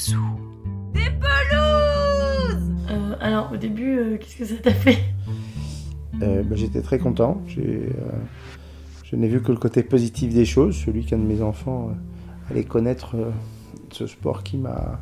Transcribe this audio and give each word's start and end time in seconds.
dessous. 0.00 0.40
Des 0.94 1.10
pelouses 1.10 2.70
Euh, 2.90 3.14
alors, 3.20 3.52
au 3.52 3.56
début, 3.56 3.98
euh, 3.98 4.16
qu'est-ce 4.18 4.36
que 4.36 4.44
ça 4.44 4.56
t'a 4.56 4.72
fait? 4.72 4.98
Euh, 6.22 6.42
bah, 6.42 6.56
J'étais 6.56 6.82
très 6.82 6.98
content. 6.98 7.40
J'ai, 7.46 7.62
euh, 7.62 8.12
je 9.04 9.16
n'ai 9.16 9.28
vu 9.28 9.42
que 9.42 9.52
le 9.52 9.58
côté 9.58 9.82
positif 9.82 10.32
des 10.34 10.44
choses, 10.44 10.76
celui 10.76 11.04
qu'un 11.04 11.18
de 11.18 11.24
mes 11.24 11.42
enfants 11.42 11.90
euh, 11.90 12.50
allait 12.50 12.64
connaître 12.64 13.14
euh, 13.16 13.30
ce 13.92 14.06
sport 14.06 14.42
qui 14.42 14.56
m'a, 14.56 15.00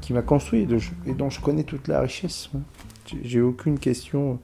qui 0.00 0.12
m'a 0.12 0.22
construit 0.22 0.62
et, 0.62 0.66
de- 0.66 0.78
et 1.06 1.12
dont 1.12 1.30
je 1.30 1.40
connais 1.40 1.64
toute 1.64 1.88
la 1.88 2.00
richesse. 2.00 2.50
J'ai 3.22 3.40
aucune 3.40 3.78
question 3.78 4.38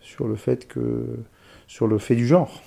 sur 0.00 0.28
le 0.28 0.36
fait 0.36 0.68
que, 0.68 1.18
sur 1.66 1.86
le 1.86 1.98
fait 1.98 2.14
du 2.16 2.26
genre. 2.26 2.62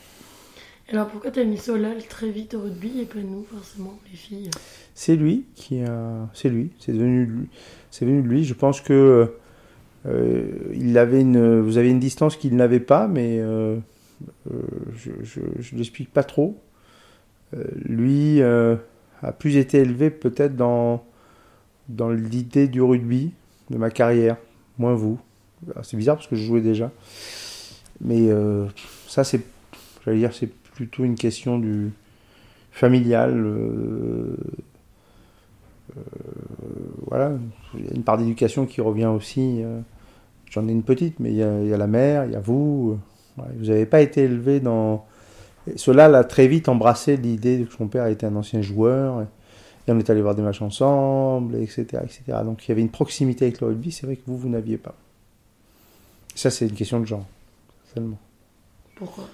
Alors, 0.92 1.08
pourquoi 1.08 1.30
t'as 1.30 1.44
mis 1.44 1.58
Solal 1.58 2.04
très 2.08 2.32
vite 2.32 2.56
au 2.56 2.62
rugby 2.62 3.02
et 3.02 3.06
pas 3.06 3.20
nous, 3.20 3.44
forcément, 3.44 4.00
les 4.10 4.18
filles? 4.18 4.50
C'est 4.96 5.16
lui 5.16 5.46
qui 5.54 5.82
a, 5.84 6.28
c'est 6.34 6.50
lui, 6.50 6.72
c'est 6.80 6.94
devenu 6.94 7.48
c'est 7.92 8.06
venu 8.06 8.24
de 8.24 8.28
lui. 8.28 8.44
Je 8.44 8.56
pense 8.56 8.82
que 8.82 9.32
euh, 10.08 10.48
il 10.74 10.98
avait 10.98 11.22
une, 11.22 11.60
vous 11.60 11.78
avez 11.78 11.92
une 11.92 12.00
distance 12.00 12.36
qu'il 12.36 12.56
n'avait 12.56 12.80
pas, 12.80 13.08
mais 13.08 13.38
euh, 13.40 13.78
euh, 14.52 14.62
je, 14.96 15.12
je, 15.22 15.42
je 15.60 15.76
l'explique 15.76 16.12
pas 16.12 16.24
trop. 16.24 16.58
Lui 17.76 18.42
a 18.44 19.32
plus 19.38 19.58
été 19.58 19.80
élevé 19.80 20.10
peut-être 20.12 20.56
dans 20.56 21.04
dans 21.88 22.12
l'idée 22.12 22.68
du 22.68 22.80
rugby 22.82 23.32
de 23.72 23.78
ma 23.78 23.90
carrière, 23.90 24.38
moins 24.78 24.94
vous. 24.94 25.20
Alors, 25.72 25.84
C'est 25.84 25.98
bizarre 25.98 26.16
parce 26.18 26.28
que 26.28 26.36
je 26.36 26.46
jouais 26.46 26.62
déjà, 26.62 26.92
mais 28.02 28.30
ça 29.08 29.24
c'est, 29.24 29.42
j'allais 30.06 30.20
dire, 30.20 30.34
c'est 30.34 30.52
plutôt 30.80 31.04
une 31.04 31.16
question 31.16 31.60
du 31.60 31.92
familial. 32.72 33.34
euh, 33.36 34.38
voilà, 37.08 37.34
il 37.78 37.86
y 37.86 37.90
a 37.90 37.96
une 37.96 38.04
part 38.04 38.18
d'éducation 38.18 38.66
qui 38.66 38.80
revient 38.80 39.08
aussi. 39.08 39.62
euh, 39.62 39.82
J'en 40.50 40.68
ai 40.70 40.72
une 40.72 40.84
petite, 40.84 41.20
mais 41.20 41.32
il 41.32 41.36
y 41.36 41.44
a, 41.44 41.78
la 41.78 41.88
mère, 41.88 42.24
il 42.26 42.32
y 42.32 42.36
a 42.36 42.40
vous. 42.40 42.98
euh, 43.40 43.44
vous 43.58 43.66
n'avez 43.66 43.86
pas 43.86 44.00
été 44.00 44.24
élevé 44.24 44.62
dans. 44.62 45.06
Cela 45.76 46.08
l'a 46.08 46.24
très 46.24 46.48
vite 46.48 46.70
embrassé 46.70 47.18
l'idée 47.18 47.66
que 47.70 47.74
son 47.76 47.88
père 47.90 48.08
était 48.08 48.26
un 48.26 48.36
ancien 48.38 48.62
joueur. 48.62 49.22
Et, 49.22 49.26
et 49.88 49.92
on 49.92 50.00
est 50.00 50.10
allé 50.10 50.22
voir 50.22 50.36
des 50.36 50.42
matchs 50.42 50.62
ensemble, 50.62 51.56
etc., 51.58 52.04
etc. 52.06 52.22
Donc 52.46 52.66
il 52.66 52.70
y 52.70 52.72
avait 52.72 52.82
une 52.82 52.90
proximité 52.90 53.46
avec 53.46 53.60
le 53.62 53.68
rugby, 53.68 53.92
c'est 53.92 54.06
vrai 54.06 54.16
que 54.16 54.24
vous, 54.28 54.38
vous 54.38 54.50
n'aviez 54.50 54.78
pas. 54.78 54.96
Ça, 56.36 56.50
c'est 56.50 56.68
une 56.68 56.76
question 56.76 57.00
de 57.02 57.06
genre, 57.06 57.26
seulement. 57.94 58.18
Pourquoi? 58.96 59.30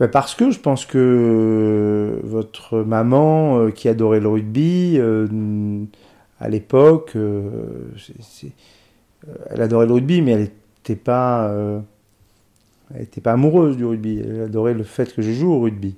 Ben, 0.00 0.08
parce 0.08 0.34
que 0.34 0.50
je 0.50 0.58
pense 0.58 0.86
que 0.86 2.20
votre 2.24 2.78
maman, 2.78 3.58
euh, 3.58 3.70
qui 3.70 3.86
adorait 3.86 4.20
le 4.20 4.28
rugby, 4.28 4.94
euh, 4.98 5.84
à 6.40 6.48
l'époque, 6.48 7.12
euh, 7.16 7.82
euh, 7.98 8.48
elle 9.50 9.60
adorait 9.60 9.84
le 9.84 9.92
rugby, 9.92 10.22
mais 10.22 10.30
elle 10.32 10.40
n'était 10.40 10.96
pas, 10.96 11.50
euh, 11.50 11.80
pas 13.22 13.32
amoureuse 13.32 13.76
du 13.76 13.84
rugby. 13.84 14.22
Elle 14.24 14.40
adorait 14.40 14.72
le 14.72 14.84
fait 14.84 15.14
que 15.14 15.20
je 15.20 15.32
joue 15.32 15.52
au 15.52 15.60
rugby. 15.60 15.96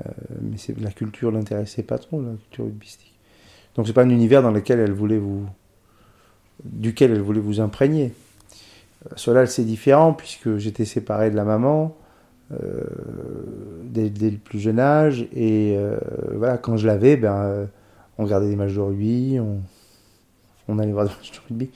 Euh, 0.00 0.10
mais 0.40 0.56
la 0.80 0.92
culture 0.92 1.30
l'intéressait 1.30 1.82
pas 1.82 1.98
trop, 1.98 2.22
la 2.22 2.30
culture 2.30 2.64
rugbystique. 2.64 3.12
Donc 3.76 3.86
c'est 3.86 3.92
pas 3.92 4.04
un 4.04 4.08
univers 4.08 4.42
dans 4.42 4.50
lequel 4.50 4.80
elle 4.80 4.92
voulait 4.92 5.18
vous, 5.18 5.44
duquel 6.64 7.10
elle 7.10 7.20
voulait 7.20 7.40
vous 7.40 7.60
imprégner. 7.60 8.14
Euh, 9.04 9.10
Solal, 9.16 9.48
c'est 9.48 9.64
différent 9.64 10.14
puisque 10.14 10.56
j'étais 10.56 10.86
séparé 10.86 11.30
de 11.30 11.36
la 11.36 11.44
maman 11.44 11.94
euh, 11.94 12.01
dès, 13.84 14.10
dès 14.10 14.30
le 14.30 14.38
plus 14.38 14.58
jeune 14.60 14.78
âge. 14.80 15.26
Et 15.34 15.74
euh, 15.76 15.96
voilà, 16.34 16.58
quand 16.58 16.76
je 16.76 16.86
l'avais, 16.86 17.16
ben, 17.16 17.34
euh, 17.42 17.66
on 18.18 18.24
regardait 18.24 18.48
des 18.48 18.56
matchs 18.56 18.74
de 18.74 18.80
rugby, 18.80 19.38
on, 19.40 19.60
on 20.68 20.78
allait 20.78 20.92
voir 20.92 21.06
des 21.06 21.10
matchs 21.16 21.32
de 21.32 21.38
rugby. 21.48 21.70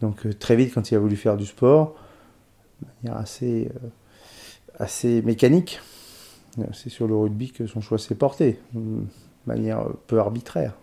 Donc 0.00 0.26
euh, 0.26 0.32
très 0.32 0.56
vite, 0.56 0.72
quand 0.74 0.90
il 0.90 0.94
a 0.96 0.98
voulu 0.98 1.16
faire 1.16 1.36
du 1.36 1.46
sport, 1.46 1.94
de 2.80 2.86
manière 3.08 3.20
assez, 3.20 3.70
euh, 3.84 3.88
assez 4.78 5.22
mécanique, 5.22 5.80
euh, 6.58 6.64
c'est 6.72 6.90
sur 6.90 7.06
le 7.06 7.16
rugby 7.16 7.52
que 7.52 7.66
son 7.66 7.80
choix 7.80 7.98
s'est 7.98 8.14
porté, 8.16 8.58
de 8.74 9.02
manière 9.46 9.80
euh, 9.80 9.92
peu 10.06 10.18
arbitraire. 10.18 10.74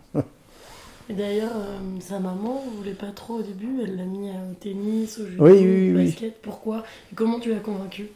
Et 1.12 1.14
d'ailleurs, 1.16 1.54
euh, 1.56 1.80
sa 2.02 2.20
maman 2.20 2.64
voulait 2.78 2.94
pas 2.94 3.12
trop 3.12 3.40
au 3.40 3.42
début, 3.42 3.82
elle 3.84 3.98
l'a 3.98 4.06
mis 4.06 4.30
au 4.30 4.54
tennis, 4.60 5.18
au 5.20 5.26
judo, 5.26 5.44
Oui, 5.44 5.54
oui, 5.54 5.92
au 5.92 5.98
oui. 5.98 6.06
basket. 6.06 6.40
Pourquoi? 6.40 6.84
Et 7.12 7.16
comment 7.16 7.40
tu 7.40 7.50
l'as 7.50 7.60
convaincu 7.62 8.10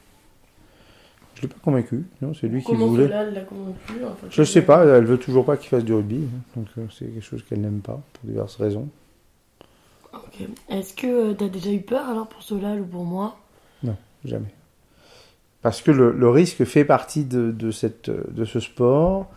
l'ai 1.44 1.48
pas 1.50 1.60
convaincu, 1.64 2.04
non, 2.22 2.34
c'est 2.34 2.48
lui 2.48 2.64
qui 2.64 2.76
voulait. 2.76 3.04
Solal 3.06 3.34
l'a 3.34 3.42
convaincu 3.42 3.94
Enfin, 4.06 4.28
Je 4.30 4.44
sais 4.44 4.62
pas, 4.62 4.86
elle 4.86 5.06
veut 5.06 5.18
toujours 5.18 5.46
pas 5.46 5.58
qu'il 5.58 5.70
fasse 5.70 5.84
du 5.86 5.94
rugby, 5.94 6.24
hein. 6.26 6.40
donc 6.56 6.68
euh, 6.78 6.86
c'est 6.92 7.06
quelque 7.06 7.24
chose 7.24 7.44
qu'elle 7.44 7.62
n'aime 7.62 7.80
pas, 7.82 8.02
pour 8.14 8.30
diverses 8.30 8.56
raisons. 8.58 8.88
Ok. 10.14 10.48
Est-ce 10.70 10.94
que 10.94 11.34
tu 11.34 11.44
as 11.44 11.50
déjà 11.50 11.72
eu 11.72 11.82
peur 11.82 12.08
alors 12.10 12.28
pour 12.28 12.42
Solal 12.44 12.82
ou 12.82 12.86
pour 12.86 13.04
moi? 13.06 13.38
Jamais. 14.26 14.54
Parce 15.62 15.82
que 15.82 15.92
le, 15.92 16.12
le 16.14 16.30
risque 16.30 16.64
fait 16.64 16.86
partie 16.86 17.26
de, 17.26 17.52
de, 17.52 17.72
cette, 17.72 18.10
de 18.10 18.46
ce 18.46 18.60
sport. 18.62 19.28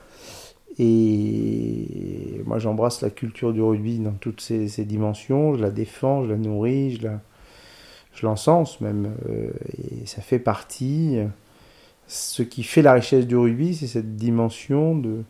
Et 0.78 2.40
moi, 2.44 2.58
j'embrasse 2.58 3.00
la 3.02 3.10
culture 3.10 3.52
du 3.52 3.62
rugby 3.62 3.98
dans 3.98 4.12
toutes 4.12 4.40
ses, 4.40 4.68
ses 4.68 4.84
dimensions. 4.84 5.54
Je 5.56 5.62
la 5.62 5.70
défends, 5.70 6.24
je 6.24 6.30
la 6.30 6.36
nourris, 6.36 6.96
je 6.96 7.04
la, 7.08 7.20
je 8.14 8.26
l'encense 8.26 8.80
même. 8.80 9.12
euh, 9.28 9.50
et 10.02 10.06
ça 10.06 10.22
fait 10.22 10.38
partie. 10.38 11.18
Ce 12.08 12.42
qui 12.42 12.62
fait 12.62 12.82
la 12.82 12.92
richesse 12.92 13.26
du 13.26 13.36
rugby, 13.36 13.74
c'est 13.74 13.88
cette 13.88 14.16
dimension 14.16 14.96
de, 14.96 15.24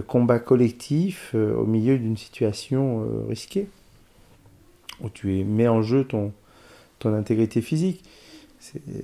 combat 0.00 0.38
collectif 0.38 1.32
euh, 1.34 1.54
au 1.54 1.64
milieu 1.64 1.96
d'une 1.98 2.16
situation 2.16 3.02
euh, 3.02 3.26
risquée, 3.28 3.68
où 5.00 5.08
tu 5.08 5.44
mets 5.44 5.68
en 5.68 5.82
jeu 5.82 6.04
ton, 6.04 6.32
intégrité 7.04 7.60
physique. 7.62 8.02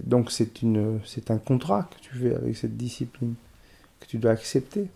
Donc 0.03 0.33
c'est 0.33 1.31
un 1.31 1.39
contrat 1.39 1.85
que 1.85 2.01
tu 2.03 2.17
fais 2.17 2.35
avec 2.35 2.57
cette 2.57 2.77
discipline 2.77 3.35
que 4.01 4.07
tu 4.07 4.19
dois 4.19 4.33
accepter 4.33 4.89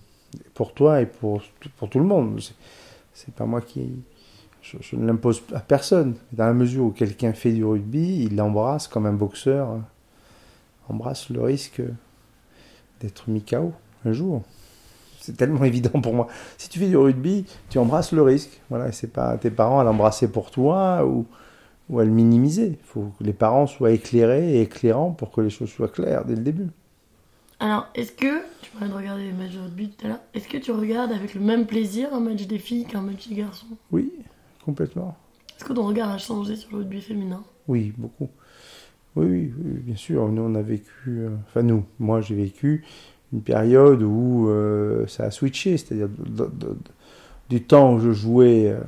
pour 0.55 0.75
toi 0.75 1.01
et 1.01 1.07
pour, 1.07 1.41
tout 1.89 1.99
le 2.01 2.05
monde. 2.05 2.41
C'est, 3.15 3.33
pas 3.33 3.47
moi 3.47 3.61
qui, 3.61 3.93
je, 4.63 4.97
ne 4.97 5.07
l'impose 5.07 5.43
à 5.55 5.61
personne. 5.61 6.17
Dans 6.33 6.47
la 6.47 6.53
mesure 6.53 6.87
où 6.87 6.91
quelqu'un 6.91 7.33
fait 7.33 7.53
du 7.53 7.65
rugby, 7.65 8.25
il 8.25 8.35
l'embrasse 8.35 8.89
comme 8.89 9.07
un 9.07 9.13
boxeur 9.13 9.71
euh, 9.71 9.79
embrasse 10.89 11.31
le 11.31 11.43
risque 11.43 11.83
d'être 13.01 13.29
mis 13.29 13.43
KO 13.43 13.73
un 14.05 14.13
jour. 14.13 14.43
C'est 15.21 15.37
tellement 15.37 15.65
évident 15.73 16.01
pour 16.01 16.15
moi. 16.15 16.29
Si 16.59 16.69
tu 16.69 16.79
fais 16.79 16.89
du 16.89 16.97
rugby, 16.97 17.45
tu 17.71 17.79
embrasses 17.79 18.13
le 18.13 18.23
risque. 18.23 18.61
Voilà, 18.71 18.93
c'est 18.93 19.13
pas 19.13 19.37
tes 19.37 19.51
parents 19.51 19.81
à 19.81 19.85
l'embrasser 19.85 20.29
pour 20.29 20.51
toi 20.51 21.05
ou 21.05 21.27
ou 21.89 21.99
à 21.99 22.05
le 22.05 22.11
minimiser. 22.11 22.79
Il 22.81 22.85
faut 22.85 23.13
que 23.19 23.25
les 23.25 23.33
parents 23.33 23.67
soient 23.67 23.93
éclairés 23.93 24.57
et 24.57 24.63
éclairants 24.63 25.13
pour 25.13 25.31
que 25.31 25.41
les 25.41 25.51
choses 25.51 25.71
soient 25.71 25.89
claires 25.89 26.25
dès 26.25 26.35
le 26.35 26.43
début. 26.43 26.69
Alors, 27.59 27.87
est-ce 27.95 28.13
que, 28.13 28.43
tu 28.61 28.71
parlais 28.73 28.89
de 28.89 28.95
regarder 28.95 29.25
les 29.25 29.33
matchs 29.33 29.55
de 29.55 29.61
rugby 29.61 29.91
tout 29.91 30.05
à 30.05 30.09
l'heure, 30.09 30.21
est-ce 30.35 30.49
que 30.49 30.59
tu 30.59 30.73
regardes 30.73 31.13
avec 31.13 31.35
le 31.35 31.41
même 31.41 31.67
plaisir 31.67 32.13
un 32.13 32.21
match 32.21 32.47
des 32.47 32.59
filles 32.59 32.85
qu'un 32.85 33.01
match 33.01 33.29
des 33.29 33.37
garçons? 33.37 33.67
Oui, 33.91 34.13
complètement. 34.65 35.17
Est-ce 35.57 35.65
que 35.65 35.73
ton 35.73 35.87
regard 35.87 36.11
a 36.11 36.19
changé 36.19 36.57
sur 36.57 36.73
le 36.73 36.79
rugby 36.79 37.01
féminin? 37.01 37.43
Oui, 37.67 37.95
beaucoup. 37.97 38.29
Oui, 39.17 39.51
oui, 39.59 39.81
bien 39.81 39.97
sûr. 39.97 40.29
Nous, 40.29 40.43
on 40.43 40.55
a 40.55 40.63
vécu, 40.63 40.91
euh, 41.09 41.31
enfin 41.49 41.63
nous, 41.63 41.85
moi 41.99 42.21
j'ai 42.21 42.35
vécu 42.35 42.85
une 43.33 43.41
période 43.41 44.03
où 44.03 44.49
euh, 44.49 45.07
ça 45.07 45.25
a 45.25 45.31
switché, 45.31 45.79
c'est-à-dire 45.79 46.09
du 47.49 47.63
temps 47.63 47.95
où 47.95 47.99
je 47.99 48.13
jouais, 48.13 48.69
euh, 48.69 48.81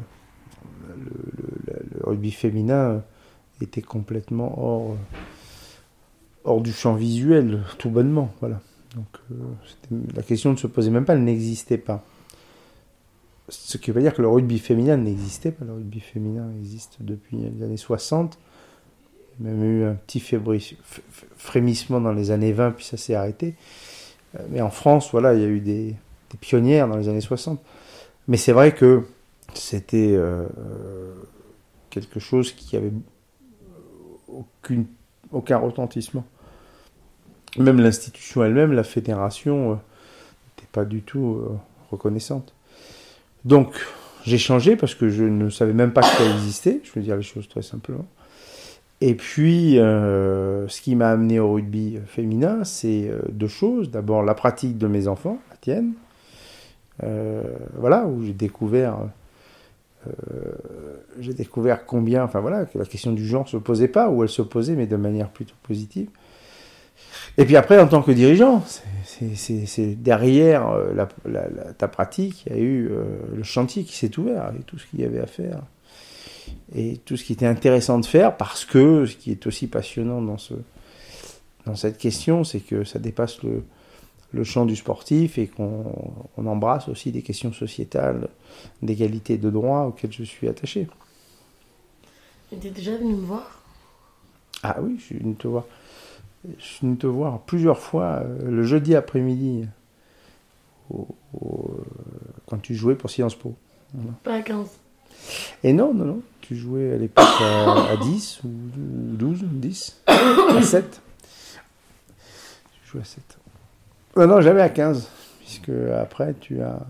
le, 0.98 2.04
rugby 2.04 2.30
féminin 2.30 3.02
était 3.62 3.82
complètement 3.82 4.62
hors, 4.62 4.96
hors 6.44 6.60
du 6.60 6.72
champ 6.72 6.94
visuel, 6.94 7.62
tout 7.78 7.90
bonnement. 7.90 8.30
Voilà. 8.40 8.60
Donc 8.94 9.06
la 10.14 10.22
question 10.22 10.52
ne 10.52 10.56
se 10.56 10.66
posait 10.66 10.90
même 10.90 11.06
pas, 11.06 11.14
elle 11.14 11.24
n'existait 11.24 11.78
pas. 11.78 12.04
Ce 13.48 13.78
qui 13.78 13.92
veut 13.92 14.02
dire 14.02 14.12
que 14.12 14.20
le 14.20 14.28
rugby 14.28 14.58
féminin 14.58 14.98
n'existait 14.98 15.52
pas. 15.52 15.64
Le 15.64 15.72
rugby 15.72 16.00
féminin 16.00 16.50
existe 16.60 16.98
depuis 17.00 17.38
les 17.38 17.62
années 17.62 17.78
60. 17.78 18.38
Il 19.40 19.46
y 19.46 19.50
même 19.50 19.64
eu 19.64 19.84
un 19.84 19.94
petit 19.94 20.22
frémissement 21.36 22.00
dans 22.00 22.12
les 22.12 22.30
années 22.30 22.52
20, 22.52 22.72
puis 22.72 22.84
ça 22.84 22.96
s'est 22.96 23.14
arrêté. 23.14 23.54
Euh, 24.36 24.42
Mais 24.50 24.60
en 24.60 24.70
France, 24.70 25.10
voilà, 25.12 25.34
il 25.34 25.40
y 25.40 25.44
a 25.44 25.48
eu 25.48 25.60
des, 25.60 25.94
pionnières 26.40 26.88
dans 26.88 26.96
les 26.96 27.08
années 27.08 27.20
60. 27.20 27.60
Mais 28.26 28.36
c'est 28.36 28.52
vrai 28.52 28.74
que 28.74 29.04
c'était 29.54 30.12
euh, 30.14 30.46
quelque 31.90 32.20
chose 32.20 32.52
qui 32.52 32.76
avait 32.76 32.92
aucune, 34.26 34.86
aucun 35.32 35.56
retentissement. 35.56 36.24
Même 37.56 37.80
l'institution 37.80 38.44
elle-même, 38.44 38.72
la 38.72 38.84
fédération, 38.84 39.72
euh, 39.72 39.74
n'était 39.74 40.68
pas 40.72 40.84
du 40.84 41.02
tout 41.02 41.42
reconnaissante. 41.90 42.52
Donc, 43.44 43.74
j'ai 44.24 44.36
changé 44.36 44.76
parce 44.76 44.94
que 44.94 45.08
je 45.08 45.24
ne 45.24 45.48
savais 45.48 45.72
même 45.72 45.92
pas 45.92 46.02
que 46.02 46.08
ça 46.08 46.28
existait. 46.28 46.80
Je 46.84 46.92
veux 46.92 47.02
dire 47.02 47.16
les 47.16 47.22
choses 47.22 47.48
très 47.48 47.62
simplement. 47.62 48.04
Et 49.00 49.14
puis, 49.14 49.78
euh, 49.78 50.66
ce 50.68 50.80
qui 50.80 50.96
m'a 50.96 51.10
amené 51.10 51.38
au 51.38 51.52
rugby 51.52 52.00
féminin, 52.06 52.64
c'est 52.64 53.08
euh, 53.08 53.20
deux 53.30 53.48
choses. 53.48 53.90
D'abord, 53.90 54.24
la 54.24 54.34
pratique 54.34 54.76
de 54.76 54.88
mes 54.88 55.06
enfants, 55.06 55.38
la 55.50 55.56
tienne, 55.56 55.92
euh, 57.04 57.42
voilà, 57.76 58.06
où 58.06 58.24
j'ai 58.24 58.32
découvert, 58.32 58.98
découvert 61.18 61.86
combien, 61.86 62.24
enfin 62.24 62.40
voilà, 62.40 62.64
que 62.64 62.76
la 62.76 62.84
question 62.84 63.12
du 63.12 63.24
genre 63.24 63.48
se 63.48 63.56
posait 63.56 63.88
pas, 63.88 64.08
ou 64.10 64.24
elle 64.24 64.28
se 64.28 64.42
posait, 64.42 64.74
mais 64.74 64.86
de 64.86 64.96
manière 64.96 65.28
plutôt 65.28 65.54
positive. 65.62 66.08
Et 67.36 67.44
puis 67.44 67.56
après, 67.56 67.78
en 67.78 67.86
tant 67.86 68.02
que 68.02 68.10
dirigeant, 68.10 68.64
c'est 69.04 70.02
derrière 70.02 70.74
ta 71.76 71.86
pratique, 71.86 72.46
il 72.46 72.52
y 72.52 72.56
a 72.56 72.58
eu 72.58 72.90
le 73.36 73.42
chantier 73.44 73.84
qui 73.84 73.96
s'est 73.96 74.18
ouvert 74.18 74.52
et 74.58 74.62
tout 74.64 74.76
ce 74.78 74.86
qu'il 74.86 75.00
y 75.00 75.04
avait 75.04 75.20
à 75.20 75.26
faire. 75.26 75.62
Et 76.74 76.98
tout 77.04 77.16
ce 77.16 77.24
qui 77.24 77.32
était 77.32 77.46
intéressant 77.46 77.98
de 77.98 78.06
faire, 78.06 78.36
parce 78.36 78.64
que 78.64 79.06
ce 79.06 79.16
qui 79.16 79.30
est 79.30 79.46
aussi 79.46 79.66
passionnant 79.66 80.20
dans, 80.22 80.38
ce, 80.38 80.54
dans 81.66 81.74
cette 81.76 81.98
question, 81.98 82.44
c'est 82.44 82.60
que 82.60 82.84
ça 82.84 82.98
dépasse 82.98 83.42
le, 83.42 83.62
le 84.32 84.44
champ 84.44 84.66
du 84.66 84.76
sportif 84.76 85.38
et 85.38 85.46
qu'on 85.46 85.84
on 86.36 86.46
embrasse 86.46 86.88
aussi 86.88 87.10
des 87.10 87.22
questions 87.22 87.52
sociétales, 87.52 88.28
d'égalité 88.82 89.38
de 89.38 89.48
droits 89.50 89.86
auxquelles 89.86 90.12
je 90.12 90.24
suis 90.24 90.46
attaché. 90.48 90.86
Et 92.52 92.56
t'es 92.56 92.70
déjà 92.70 92.96
venu 92.96 93.14
me 93.14 93.24
voir? 93.24 93.62
Ah 94.62 94.76
oui, 94.82 94.96
je 94.98 95.04
suis 95.04 95.18
venu 95.18 95.34
te 95.34 95.46
voir. 95.48 95.64
Je 96.58 96.64
suis 96.64 96.86
venu 96.86 96.96
te 96.96 97.06
voir 97.06 97.40
plusieurs 97.40 97.78
fois 97.78 98.22
euh, 98.24 98.50
le 98.50 98.62
jeudi 98.62 98.94
après-midi 98.94 99.66
au- 100.90 101.08
au- 101.34 101.70
euh, 101.78 101.82
quand 102.46 102.58
tu 102.58 102.74
jouais 102.74 102.94
pour 102.94 103.10
Sciences 103.10 103.34
Po. 103.34 103.54
Voilà. 103.94 104.10
Pas 104.22 104.34
à 104.34 104.42
15. 104.42 104.68
Et 105.64 105.72
non, 105.72 105.92
non, 105.94 106.04
non, 106.04 106.22
tu 106.40 106.56
jouais 106.56 106.92
à 106.92 106.96
l'époque 106.96 107.26
à, 107.40 107.90
à 107.90 107.96
10 107.96 108.40
ou 108.44 108.48
12, 108.48 109.44
10, 109.44 110.02
à 110.06 110.62
7. 110.62 111.02
Tu 112.72 112.90
jouais 112.90 113.00
à 113.02 113.04
7. 113.04 113.38
Non, 114.16 114.26
non, 114.26 114.40
jamais 114.40 114.62
à 114.62 114.68
15, 114.68 115.08
puisque 115.40 115.70
après 116.00 116.34
tu 116.40 116.62
as, 116.62 116.86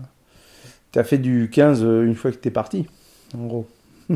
tu 0.91 0.99
as 0.99 1.03
fait 1.03 1.17
du 1.17 1.49
15 1.51 1.81
une 1.81 2.15
fois 2.15 2.31
que 2.31 2.37
tu 2.37 2.47
es 2.47 2.51
parti, 2.51 2.87
en 3.37 3.45
gros. 3.45 3.67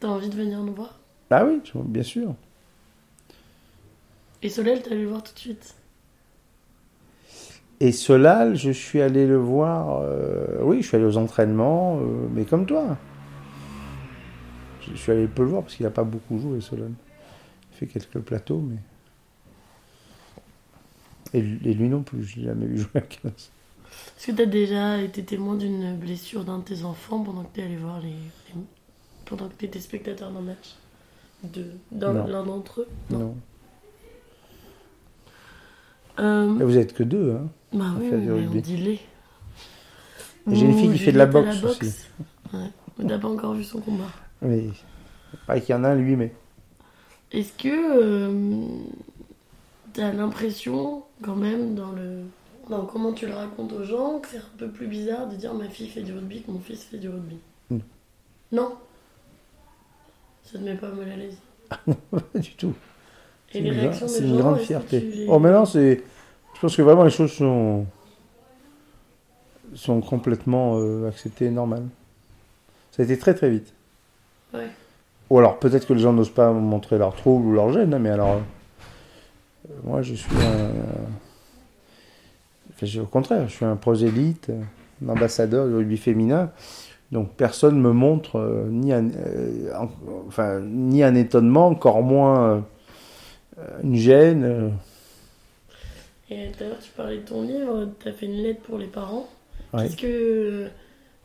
T'as 0.00 0.08
envie 0.08 0.28
de 0.28 0.36
venir 0.36 0.62
nous 0.62 0.74
voir? 0.74 0.98
Ah 1.30 1.44
oui, 1.44 1.60
bien 1.86 2.02
sûr. 2.02 2.34
Et 4.42 4.50
t'es 4.50 4.60
allé 4.60 5.02
le 5.02 5.08
voir 5.08 5.22
tout 5.22 5.32
de 5.32 5.38
suite? 5.38 5.74
Et 7.80 7.92
Solal, 7.92 8.56
je 8.56 8.70
suis 8.70 9.02
allé 9.02 9.26
le 9.26 9.36
voir, 9.36 10.00
euh, 10.02 10.46
oui, 10.62 10.80
je 10.82 10.88
suis 10.88 10.96
allé 10.96 11.04
aux 11.04 11.18
entraînements, 11.18 11.98
euh, 11.98 12.26
mais 12.32 12.44
comme 12.44 12.64
toi. 12.64 12.96
Je 14.80 14.94
suis 14.94 15.12
allé 15.12 15.26
peu 15.26 15.42
le 15.42 15.48
voir 15.48 15.62
parce 15.62 15.74
qu'il 15.74 15.84
n'a 15.84 15.90
pas 15.90 16.04
beaucoup 16.04 16.38
joué, 16.38 16.60
Solal. 16.60 16.90
Il 17.72 17.76
fait 17.76 17.86
quelques 17.86 18.20
plateaux, 18.20 18.60
mais. 18.60 18.76
Et, 21.34 21.42
lui- 21.42 21.60
et 21.68 21.74
lui 21.74 21.88
non 21.88 22.02
plus, 22.02 22.22
je 22.24 22.36
l'ai 22.36 22.44
jamais 22.46 22.66
vu 22.66 22.78
jouer 22.78 22.88
à 22.94 23.00
15. 23.02 23.32
Est-ce 24.18 24.26
que 24.28 24.32
t'as 24.32 24.46
déjà 24.46 25.00
été 25.02 25.22
témoin 25.24 25.56
d'une 25.56 25.96
blessure 25.96 26.44
d'un 26.44 26.58
de 26.58 26.64
tes 26.64 26.84
enfants 26.84 27.22
pendant 27.22 27.42
que 27.42 27.52
t'es 27.54 27.62
allé 27.62 27.76
voir 27.76 28.00
les. 28.00 28.14
pendant 29.26 29.48
que 29.48 29.54
t'étais 29.54 29.80
spectateur 29.80 30.30
d'un 30.30 30.40
match 30.40 30.76
de 31.44 31.66
l'un 31.92 32.44
d'entre 32.44 32.80
eux? 32.82 32.88
Non. 33.10 33.18
Non. 33.18 33.36
Euh, 36.18 36.46
Mais 36.48 36.64
vous 36.64 36.78
êtes 36.78 36.94
que 36.94 37.02
deux, 37.02 37.32
hein. 37.32 37.48
Bah 37.76 37.84
oui, 37.98 38.08
mais 38.10 38.30
on 38.32 38.54
dit 38.60 38.76
les. 38.76 39.00
J'ai 40.50 40.64
une 40.64 40.78
fille 40.78 40.92
qui 40.92 40.98
fait 40.98 41.12
de 41.12 41.18
la 41.18 41.26
boxe 41.26 41.62
aussi. 41.64 41.92
Ouais. 42.52 42.70
Mais 42.98 43.06
t'as 43.06 43.18
pas 43.18 43.28
encore 43.28 43.54
vu 43.54 43.64
son 43.64 43.80
combat. 43.80 44.04
Mais. 44.42 44.64
Pas 45.46 45.60
qu'il 45.60 45.74
y 45.74 45.78
en 45.78 45.84
a 45.84 45.90
un, 45.90 45.94
lui, 45.96 46.16
mais. 46.16 46.32
Est-ce 47.32 47.52
que 47.52 47.68
euh, 47.68 48.66
t'as 49.92 50.12
l'impression, 50.12 51.02
quand 51.22 51.36
même, 51.36 51.74
dans 51.74 51.92
le 51.92 52.22
dans 52.70 52.84
comment 52.84 53.12
tu 53.12 53.26
le 53.26 53.34
racontes 53.34 53.72
aux 53.72 53.84
gens, 53.84 54.18
que 54.18 54.28
c'est 54.28 54.38
un 54.38 54.56
peu 54.58 54.68
plus 54.68 54.86
bizarre 54.88 55.28
de 55.28 55.36
dire 55.36 55.54
ma 55.54 55.68
fille 55.68 55.88
fait 55.88 56.02
du 56.02 56.12
rugby 56.12 56.42
que 56.42 56.50
mon 56.50 56.58
fils 56.58 56.82
fait 56.84 56.98
du 56.98 57.08
rugby? 57.08 57.36
Non. 57.70 57.80
Non? 58.52 58.72
Ça 60.44 60.58
te 60.58 60.64
met 60.64 60.74
pas 60.74 60.90
mal 60.90 61.08
à 61.10 61.16
l'aise? 61.16 61.36
Pas 62.10 62.38
du 62.38 62.54
tout. 62.54 62.74
Et 63.52 63.60
les 63.60 63.70
réactions 63.70 64.06
des 64.06 64.12
c'est 64.12 64.24
une 64.24 64.36
grande 64.36 64.58
fierté. 64.58 65.00
les- 65.00 65.26
Oh, 65.28 65.38
maintenant, 65.38 65.64
c'est. 65.64 66.02
Je 66.56 66.60
pense 66.60 66.74
que 66.76 66.82
vraiment 66.82 67.04
les 67.04 67.10
choses 67.10 67.32
sont. 67.32 67.84
sont 69.74 70.00
complètement 70.00 70.78
euh, 70.78 71.08
acceptées 71.08 71.46
et 71.46 71.50
normales. 71.50 71.84
Ça 72.92 73.02
a 73.02 73.04
été 73.04 73.18
très 73.18 73.34
très 73.34 73.50
vite. 73.50 73.72
Ouais. 74.54 74.68
Ou 75.28 75.38
alors 75.38 75.58
peut-être 75.58 75.86
que 75.86 75.92
les 75.92 76.00
gens 76.00 76.12
n'osent 76.14 76.30
pas 76.30 76.52
montrer 76.52 76.96
leur 76.98 77.14
trouble 77.14 77.46
ou 77.46 77.52
leur 77.52 77.72
gêne, 77.72 77.92
hein, 77.92 77.98
mais 77.98 78.10
alors. 78.10 78.36
euh, 78.36 79.72
moi, 79.84 80.00
je 80.02 80.14
suis 80.14 80.34
un. 80.36 80.70
Enfin, 82.70 82.86
je- 82.86 83.00
au 83.00 83.06
contraire, 83.06 83.48
je 83.48 83.52
suis 83.54 83.64
un 83.64 83.76
prosélyte, 83.76 84.50
un 85.04 85.08
ambassadeur 85.10 85.66
du 85.66 85.74
rugby 85.74 85.96
féminin. 85.96 86.50
Donc 87.12 87.30
personne 87.36 87.80
me 87.80 87.92
montre 87.92 88.36
euh, 88.38 88.66
ni, 88.70 88.92
un, 88.92 89.08
euh, 89.10 89.72
en- 89.78 89.90
enfin, 90.26 90.60
ni 90.60 91.02
un 91.02 91.14
étonnement, 91.14 91.66
encore 91.68 92.02
moins 92.02 92.64
euh, 93.58 93.62
une 93.82 93.94
gêne. 93.96 94.72
Et 96.30 96.50
tout 96.50 96.64
à 96.64 96.68
l'heure, 96.68 96.78
tu 96.80 96.90
parlais 96.90 97.18
de 97.18 97.22
ton 97.24 97.42
livre, 97.42 97.88
tu 98.00 98.08
as 98.08 98.12
fait 98.12 98.26
une 98.26 98.42
lettre 98.42 98.60
pour 98.62 98.78
les 98.78 98.86
parents. 98.88 99.28
Ouais. 99.72 99.84
Qu'est-ce 99.84 99.96
que 99.96 100.68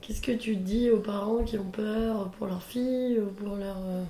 qu'est-ce 0.01 0.21
que 0.21 0.31
tu 0.31 0.55
dis 0.55 0.89
aux 0.89 0.99
parents 0.99 1.43
qui 1.43 1.57
ont 1.57 1.69
peur 1.71 2.29
pour 2.37 2.47
leurs 2.47 2.63
filles 2.63 3.19
ou 3.19 3.27
pour 3.27 3.55
leurs 3.55 3.77
euh, 3.85 4.03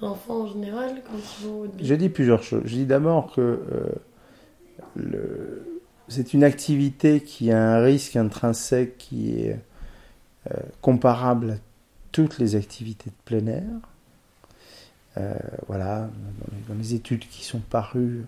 enfants 0.00 0.42
en 0.42 0.46
général 0.48 1.02
quand 1.06 1.16
ils 1.16 1.46
vont 1.46 1.54
au 1.58 1.60
rugby 1.62 1.86
Je 1.86 1.94
dis 1.94 2.08
plusieurs 2.08 2.42
choses. 2.42 2.62
Je 2.64 2.74
dis 2.76 2.86
d'abord 2.86 3.32
que 3.34 3.40
euh, 3.40 3.58
le- 4.96 5.80
c'est 6.08 6.32
une 6.32 6.44
activité 6.44 7.20
qui 7.20 7.50
a 7.50 7.62
un 7.76 7.82
risque 7.82 8.16
intrinsèque 8.16 8.96
qui 8.98 9.32
est 9.42 9.58
euh, 10.50 10.54
comparable 10.80 11.50
à 11.52 11.56
toutes 12.12 12.38
les 12.38 12.56
activités 12.56 13.10
de 13.10 13.16
plein 13.24 13.46
air. 13.46 13.62
Euh, 15.18 15.34
voilà, 15.66 16.00
dans 16.02 16.46
les, 16.56 16.62
dans 16.68 16.74
les 16.74 16.94
études 16.94 17.26
qui 17.28 17.44
sont 17.44 17.58
parues, 17.58 18.24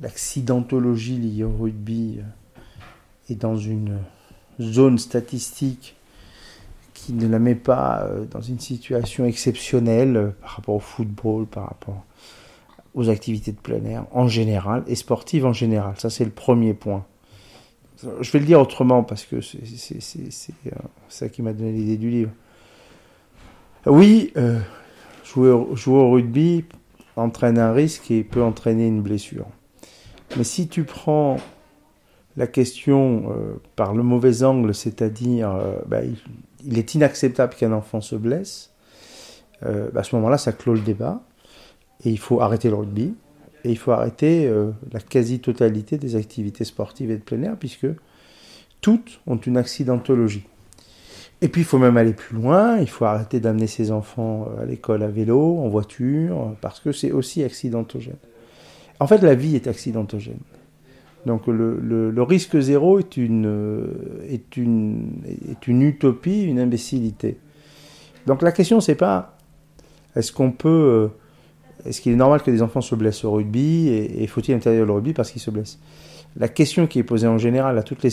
l'accidentologie 0.00 1.16
liée 1.16 1.44
au 1.44 1.56
rugby 1.56 2.18
euh, 2.18 3.32
est 3.32 3.36
dans 3.36 3.56
une 3.56 3.98
zone 4.60 4.98
statistique 4.98 5.96
qui 6.92 7.12
ne 7.12 7.26
la 7.26 7.38
met 7.38 7.54
pas 7.54 8.02
euh, 8.02 8.24
dans 8.26 8.40
une 8.40 8.58
situation 8.58 9.24
exceptionnelle 9.24 10.16
euh, 10.16 10.30
par 10.40 10.50
rapport 10.50 10.74
au 10.76 10.80
football, 10.80 11.46
par 11.46 11.68
rapport 11.68 12.04
aux 12.94 13.08
activités 13.08 13.52
de 13.52 13.58
plein 13.58 13.84
air 13.84 14.06
en 14.12 14.28
général 14.28 14.84
et 14.86 14.94
sportives 14.94 15.46
en 15.46 15.52
général. 15.52 15.94
Ça, 15.98 16.10
c'est 16.10 16.24
le 16.24 16.30
premier 16.30 16.74
point. 16.74 17.04
Je 18.20 18.30
vais 18.30 18.38
le 18.38 18.44
dire 18.44 18.60
autrement 18.60 19.02
parce 19.02 19.24
que 19.24 19.40
c'est 19.40 20.00
ça 21.08 21.28
qui 21.28 21.42
m'a 21.42 21.52
donné 21.52 21.72
l'idée 21.72 21.96
du 21.96 22.10
livre. 22.10 22.30
Oui, 23.86 24.32
jouer 25.24 25.50
au 25.50 26.10
rugby 26.10 26.64
entraîne 27.16 27.58
un 27.58 27.72
risque 27.72 28.10
et 28.10 28.22
peut 28.22 28.42
entraîner 28.42 28.86
une 28.86 29.00
blessure. 29.00 29.46
Mais 30.36 30.44
si 30.44 30.66
tu 30.66 30.84
prends 30.84 31.36
la 32.36 32.46
question 32.48 33.30
euh, 33.30 33.54
par 33.76 33.94
le 33.94 34.02
mauvais 34.02 34.42
angle, 34.42 34.74
c'est-à-dire 34.74 35.54
euh, 35.54 35.76
bah, 35.86 36.00
il, 36.64 36.78
est 36.78 36.94
inacceptable 36.94 37.54
qu'un 37.54 37.72
enfant 37.72 38.00
se 38.00 38.16
blesse, 38.16 38.72
euh, 39.64 39.90
bah, 39.92 40.00
à 40.00 40.02
ce 40.02 40.16
moment-là, 40.16 40.38
ça 40.38 40.52
clôt 40.52 40.74
le 40.74 40.80
débat. 40.80 41.22
Et 42.04 42.10
il 42.10 42.18
faut 42.18 42.40
arrêter 42.40 42.68
le 42.68 42.74
rugby. 42.74 43.14
Et 43.62 43.70
il 43.70 43.78
faut 43.78 43.92
arrêter 43.92 44.52
la 44.92 45.00
quasi-totalité 45.00 45.96
des 45.96 46.16
activités 46.16 46.64
sportives 46.64 47.10
et 47.10 47.16
de 47.16 47.22
plein 47.22 47.42
air, 47.44 47.56
puisque 47.58 47.86
toutes 48.82 49.22
ont 49.26 49.38
une 49.38 49.56
accidentologie. 49.56 50.44
Et 51.40 51.48
puis 51.48 51.62
il 51.62 51.64
faut 51.64 51.78
même 51.78 51.96
aller 51.96 52.12
plus 52.12 52.36
loin, 52.36 52.76
il 52.76 52.90
faut 52.90 53.06
arrêter 53.06 53.40
d'amener 53.40 53.66
ses 53.66 53.90
enfants 53.90 54.48
à 54.60 54.66
l'école 54.66 55.02
à 55.02 55.08
vélo, 55.08 55.60
en 55.60 55.70
voiture, 55.70 56.54
parce 56.60 56.78
que 56.78 56.92
c'est 56.92 57.10
aussi 57.10 57.42
accidentogène. 57.42 58.18
En 59.00 59.06
fait, 59.06 59.22
la 59.22 59.34
vie 59.34 59.56
est 59.56 59.66
accidentogène. 59.66 60.38
Donc 61.26 61.46
le, 61.46 62.22
risque 62.22 62.58
zéro 62.58 62.98
est 62.98 63.16
une, 63.16 63.94
utopie, 65.66 66.42
une 66.42 66.58
imbécilité. 66.58 67.38
Donc 68.26 68.42
la 68.42 68.52
question, 68.52 68.80
c'est 68.80 68.94
pas 68.94 69.38
est-ce 70.16 70.32
qu'on 70.32 70.52
peut... 70.52 70.68
euh, 70.68 71.08
est-ce 71.88 72.00
qu'il 72.00 72.12
est 72.12 72.16
normal 72.16 72.42
que 72.42 72.50
des 72.50 72.62
enfants 72.62 72.80
se 72.80 72.94
blessent 72.94 73.24
au 73.24 73.32
rugby 73.32 73.88
et, 73.88 74.26
faut-il 74.26 74.54
interdire 74.54 74.86
le 74.86 74.92
rugby 74.92 75.12
parce 75.12 75.30
qu'ils 75.30 75.42
se 75.42 75.50
blessent? 75.50 75.78
La 76.36 76.48
question 76.48 76.86
qui 76.86 76.98
est 76.98 77.04
posée 77.04 77.26
en 77.26 77.38
général 77.38 77.78
à 77.78 77.82
toutes 77.82 78.02
les, 78.02 78.10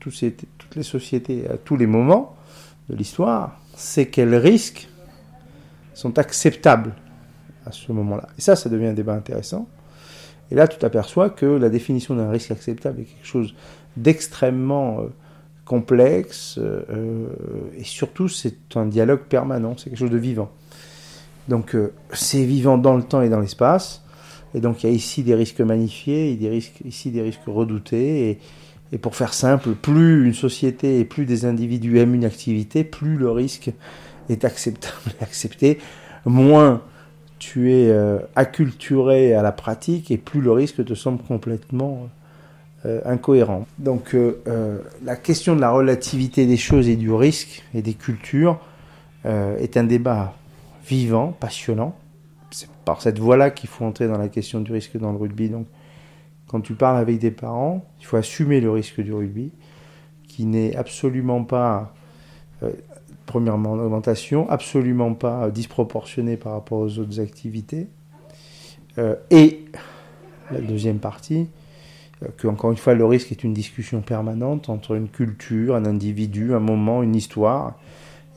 toutes 0.00 0.76
les 0.76 0.82
sociétés, 0.82 1.48
à 1.48 1.56
tous 1.56 1.76
les 1.76 1.86
moments 1.86 2.34
de 2.88 2.96
l'histoire, 2.96 3.60
c'est 3.76 4.06
quels 4.06 4.34
risques 4.34 4.88
sont 5.94 6.18
acceptables 6.18 6.94
à 7.64 7.72
ce 7.72 7.92
moment-là. 7.92 8.28
Et 8.36 8.40
ça, 8.40 8.56
ça 8.56 8.68
devient 8.68 8.86
un 8.86 8.94
débat 8.94 9.14
intéressant. 9.14 9.66
Et 10.50 10.54
là, 10.54 10.68
tu 10.68 10.78
t'aperçois 10.78 11.30
que 11.30 11.46
la 11.46 11.68
définition 11.68 12.14
d'un 12.14 12.30
risque 12.30 12.50
acceptable 12.50 13.00
est 13.00 13.04
quelque 13.04 13.26
chose 13.26 13.54
d'extrêmement 13.96 15.00
euh, 15.00 15.06
complexe 15.64 16.58
euh, 16.58 16.82
euh, 16.90 17.26
et 17.78 17.84
surtout, 17.84 18.28
c'est 18.28 18.56
un 18.74 18.86
dialogue 18.86 19.22
permanent, 19.28 19.74
c'est 19.76 19.90
quelque 19.90 19.98
chose 19.98 20.10
de 20.10 20.18
vivant. 20.18 20.50
Donc 21.48 21.76
c'est 22.12 22.44
vivant 22.44 22.78
dans 22.78 22.96
le 22.96 23.02
temps 23.02 23.20
et 23.20 23.28
dans 23.28 23.40
l'espace. 23.40 24.02
Et 24.54 24.60
donc 24.60 24.82
il 24.82 24.88
y 24.88 24.92
a 24.92 24.94
ici 24.94 25.22
des 25.22 25.34
risques 25.34 25.60
magnifiés, 25.60 26.32
et 26.32 26.36
des 26.36 26.48
risques, 26.48 26.80
ici 26.86 27.10
des 27.10 27.20
risques 27.20 27.44
redoutés. 27.46 28.30
Et, 28.30 28.38
Et 28.92 28.98
pour 28.98 29.14
faire 29.14 29.34
simple, 29.34 29.70
plus 29.72 30.24
une 30.24 30.32
société 30.32 31.00
et 31.00 31.04
plus 31.04 31.26
des 31.26 31.44
individus 31.44 31.98
aiment 31.98 32.14
une 32.14 32.24
activité, 32.24 32.82
plus 32.82 33.16
le 33.16 33.30
risque 33.30 33.72
est 34.30 34.44
acceptable 34.44 35.12
et 35.20 35.22
accepté, 35.22 35.78
moins 36.24 36.80
tu 37.44 37.74
es 37.74 37.90
euh, 37.90 38.20
acculturé 38.36 39.34
à 39.34 39.42
la 39.42 39.52
pratique 39.52 40.10
et 40.10 40.16
plus 40.16 40.40
le 40.40 40.50
risque 40.50 40.82
te 40.82 40.94
semble 40.94 41.22
complètement 41.22 42.08
euh, 42.86 43.02
incohérent. 43.04 43.66
Donc 43.78 44.14
euh, 44.14 44.40
euh, 44.46 44.78
la 45.04 45.14
question 45.14 45.54
de 45.54 45.60
la 45.60 45.70
relativité 45.70 46.46
des 46.46 46.56
choses 46.56 46.88
et 46.88 46.96
du 46.96 47.12
risque 47.12 47.62
et 47.74 47.82
des 47.82 47.92
cultures 47.92 48.58
euh, 49.26 49.58
est 49.58 49.76
un 49.76 49.84
débat 49.84 50.32
vivant, 50.88 51.36
passionnant. 51.38 51.94
C'est 52.50 52.70
par 52.86 53.02
cette 53.02 53.18
voie-là 53.18 53.50
qu'il 53.50 53.68
faut 53.68 53.84
entrer 53.84 54.08
dans 54.08 54.16
la 54.16 54.28
question 54.28 54.62
du 54.62 54.72
risque 54.72 54.96
dans 54.96 55.12
le 55.12 55.18
rugby. 55.18 55.50
Donc 55.50 55.66
quand 56.46 56.62
tu 56.62 56.72
parles 56.72 56.96
avec 56.96 57.18
des 57.18 57.30
parents, 57.30 57.84
il 58.00 58.06
faut 58.06 58.16
assumer 58.16 58.62
le 58.62 58.70
risque 58.70 59.02
du 59.02 59.12
rugby, 59.12 59.52
qui 60.28 60.46
n'est 60.46 60.74
absolument 60.76 61.44
pas, 61.44 61.92
euh, 62.62 62.70
premièrement, 63.26 63.72
en 63.72 63.78
augmentation, 63.78 64.48
absolument 64.50 65.14
pas 65.14 65.50
disproportionné 65.50 66.36
par 66.36 66.52
rapport 66.52 66.78
aux 66.78 66.98
autres 66.98 67.20
activités. 67.20 67.88
Euh, 68.98 69.16
et 69.30 69.64
la 70.50 70.60
deuxième 70.60 70.98
partie, 70.98 71.48
euh, 72.22 72.28
que 72.36 72.46
encore 72.46 72.70
une 72.70 72.76
fois, 72.76 72.94
le 72.94 73.04
risque 73.04 73.32
est 73.32 73.44
une 73.44 73.54
discussion 73.54 74.00
permanente 74.00 74.68
entre 74.68 74.94
une 74.94 75.08
culture, 75.08 75.74
un 75.74 75.84
individu, 75.84 76.54
un 76.54 76.60
moment, 76.60 77.02
une 77.02 77.16
histoire. 77.16 77.78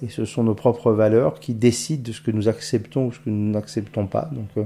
Et 0.02 0.10
ce 0.10 0.26
sont 0.26 0.44
nos 0.44 0.56
propres 0.56 0.92
valeurs 0.92 1.40
qui 1.40 1.54
décident 1.54 2.04
de 2.04 2.12
ce 2.12 2.22
que 2.22 2.32
nous 2.32 2.48
acceptons 2.48 3.08
ou 3.08 3.12
ce 3.12 3.20
que 3.20 3.30
nous 3.30 3.52
n'acceptons 3.52 4.06
pas. 4.06 4.30
Donc 4.32 4.50
euh, 4.58 4.64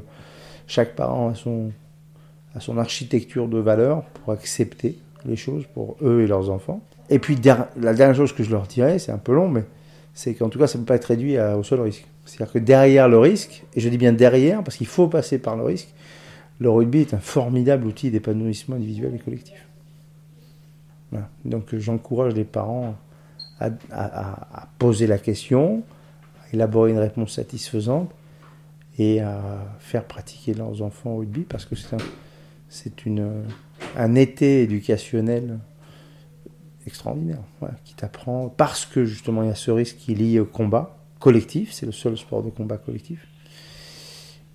chaque 0.68 0.96
parent 0.96 1.30
a 1.30 1.36
son, 1.36 2.78
architecture 2.78 3.48
de 3.48 3.58
valeurs 3.58 4.04
pour 4.04 4.34
accepter 4.34 4.98
les 5.26 5.36
choses 5.36 5.66
pour 5.74 5.96
eux 6.02 6.22
et 6.22 6.28
leurs 6.28 6.50
enfants. 6.50 6.82
Et 7.10 7.20
puis 7.20 7.38
la 7.44 7.94
dernière 7.94 8.16
chose 8.16 8.34
que 8.34 8.44
je 8.44 8.52
leur 8.52 8.64
dirais, 8.64 9.00
c'est 9.00 9.12
un 9.12 9.18
peu 9.18 9.34
long, 9.34 9.50
mais 9.50 9.64
c'est 10.14 10.34
qu'en 10.36 10.50
tout 10.50 10.60
cas 10.60 10.68
ça 10.68 10.78
ne 10.78 10.84
peut 10.84 10.88
pas 10.90 10.96
être 10.96 11.06
réduit 11.06 11.38
à- 11.38 11.58
au 11.58 11.64
seul 11.64 11.82
risque. 11.82 12.06
C'est-à-dire 12.26 12.54
que 12.54 12.60
derrière 12.60 13.10
le 13.10 13.18
risque, 13.18 13.64
et 13.76 13.80
je 13.80 13.90
dis 13.90 13.98
bien 13.98 14.14
derrière 14.14 14.64
parce 14.64 14.78
qu'il 14.78 14.88
faut 14.88 15.08
passer 15.08 15.40
par 15.40 15.56
le 15.56 15.64
risque, 15.64 15.94
le 16.60 16.70
rugby 16.70 17.00
est 17.02 17.14
un 17.14 17.20
formidable 17.20 17.86
outil 17.88 18.12
d'épanouissement 18.12 18.76
individuel 18.76 19.16
et 19.16 19.20
collectif. 19.20 19.66
Donc 21.44 21.76
j'encourage 21.76 22.36
les 22.36 22.46
parents 22.46 22.96
à, 23.60 24.68
poser 24.80 25.08
la 25.08 25.18
question, 25.18 25.84
à 26.44 26.54
élaborer 26.54 26.92
une 26.92 27.00
réponse 27.00 27.34
satisfaisante 27.34 28.10
et 28.98 29.20
à 29.22 29.42
faire 29.80 30.06
pratiquer 30.06 30.54
leurs 30.54 30.82
enfants 30.82 31.12
au 31.12 31.18
rugby 31.18 31.42
parce 31.42 31.66
que 31.66 31.76
c'est 31.76 33.08
un, 33.08 33.44
un 33.98 34.16
été 34.16 34.64
éducationnel 34.64 35.60
extraordinaire 36.88 37.40
qui 37.84 37.94
t'apprend 37.94 38.50
parce 38.50 38.86
que 38.86 39.06
justement 39.06 39.44
il 39.44 39.50
y 39.50 39.52
a 39.52 39.56
ce 39.56 39.72
risque 39.72 39.98
qui 39.98 40.14
est 40.14 40.16
lié 40.16 40.40
au 40.40 40.46
combat 40.46 40.98
collectif, 41.20 41.72
c'est 41.72 41.86
le 41.86 41.92
seul 41.92 42.18
sport 42.18 42.44
de 42.44 42.50
combat 42.50 42.78
collectif 42.78 43.28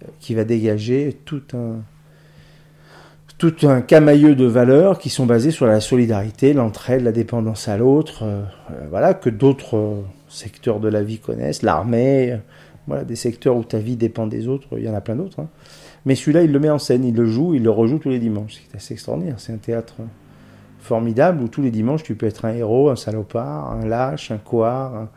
euh, 0.02 0.08
qui 0.20 0.34
va 0.34 0.44
dégager 0.44 1.16
tout 1.24 1.42
un 1.54 1.80
tout 3.38 3.54
un 3.64 3.82
camailleux 3.82 4.34
de 4.34 4.46
valeurs 4.46 4.98
qui 4.98 5.10
sont 5.10 5.26
basées 5.26 5.50
sur 5.50 5.66
la 5.66 5.80
solidarité, 5.80 6.54
l'entraide, 6.54 7.02
la 7.02 7.12
dépendance 7.12 7.68
à 7.68 7.76
l'autre, 7.76 8.22
euh, 8.22 8.42
euh, 8.70 8.86
voilà 8.88 9.12
que 9.12 9.28
d'autres 9.28 10.02
secteurs 10.28 10.80
de 10.80 10.88
la 10.88 11.02
vie 11.02 11.18
connaissent, 11.18 11.62
l'armée, 11.62 12.38
voilà 12.86 13.04
des 13.04 13.16
secteurs 13.16 13.56
où 13.56 13.62
ta 13.62 13.78
vie 13.78 13.96
dépend 13.96 14.26
des 14.26 14.48
autres, 14.48 14.68
il 14.78 14.84
y 14.84 14.88
en 14.88 14.94
a 14.94 15.02
plein 15.02 15.16
d'autres. 15.16 15.40
hein. 15.40 15.48
Mais 16.06 16.14
celui-là, 16.14 16.44
il 16.44 16.52
le 16.52 16.60
met 16.60 16.70
en 16.70 16.78
scène, 16.78 17.04
il 17.04 17.14
le 17.14 17.26
joue, 17.26 17.54
il 17.54 17.64
le 17.64 17.70
rejoue 17.70 17.98
tous 17.98 18.10
les 18.10 18.20
dimanches. 18.20 18.62
C'est 18.70 18.76
assez 18.76 18.94
extraordinaire. 18.94 19.34
C'est 19.38 19.52
un 19.52 19.58
théâtre 19.58 19.96
formidable 20.86 21.42
où 21.42 21.48
tous 21.48 21.62
les 21.62 21.70
dimanches, 21.70 22.02
tu 22.02 22.14
peux 22.14 22.26
être 22.26 22.44
un 22.44 22.54
héros, 22.54 22.88
un 22.88 22.96
salopard, 22.96 23.72
un 23.72 23.86
lâche, 23.86 24.30
un 24.30 24.38
couard, 24.38 24.94
un- 24.94 25.10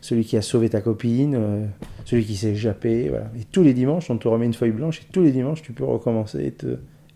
celui 0.00 0.24
qui 0.24 0.36
a 0.36 0.42
sauvé 0.42 0.68
ta 0.68 0.80
copine, 0.80 1.34
euh, 1.34 1.66
celui 2.04 2.24
qui 2.24 2.36
s'est 2.36 2.52
échappé. 2.52 3.10
Et 3.38 3.44
tous 3.50 3.62
les 3.62 3.74
dimanches, 3.74 4.10
on 4.10 4.16
te 4.16 4.28
remet 4.28 4.46
une 4.46 4.54
feuille 4.54 4.70
blanche 4.70 5.00
et 5.00 5.12
tous 5.12 5.22
les 5.22 5.32
dimanches, 5.32 5.62
tu 5.62 5.72
peux 5.72 5.84
recommencer 5.84 6.54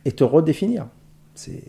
et 0.04 0.12
te, 0.12 0.24
redéfinir. 0.24 0.86
C'est. 1.34 1.62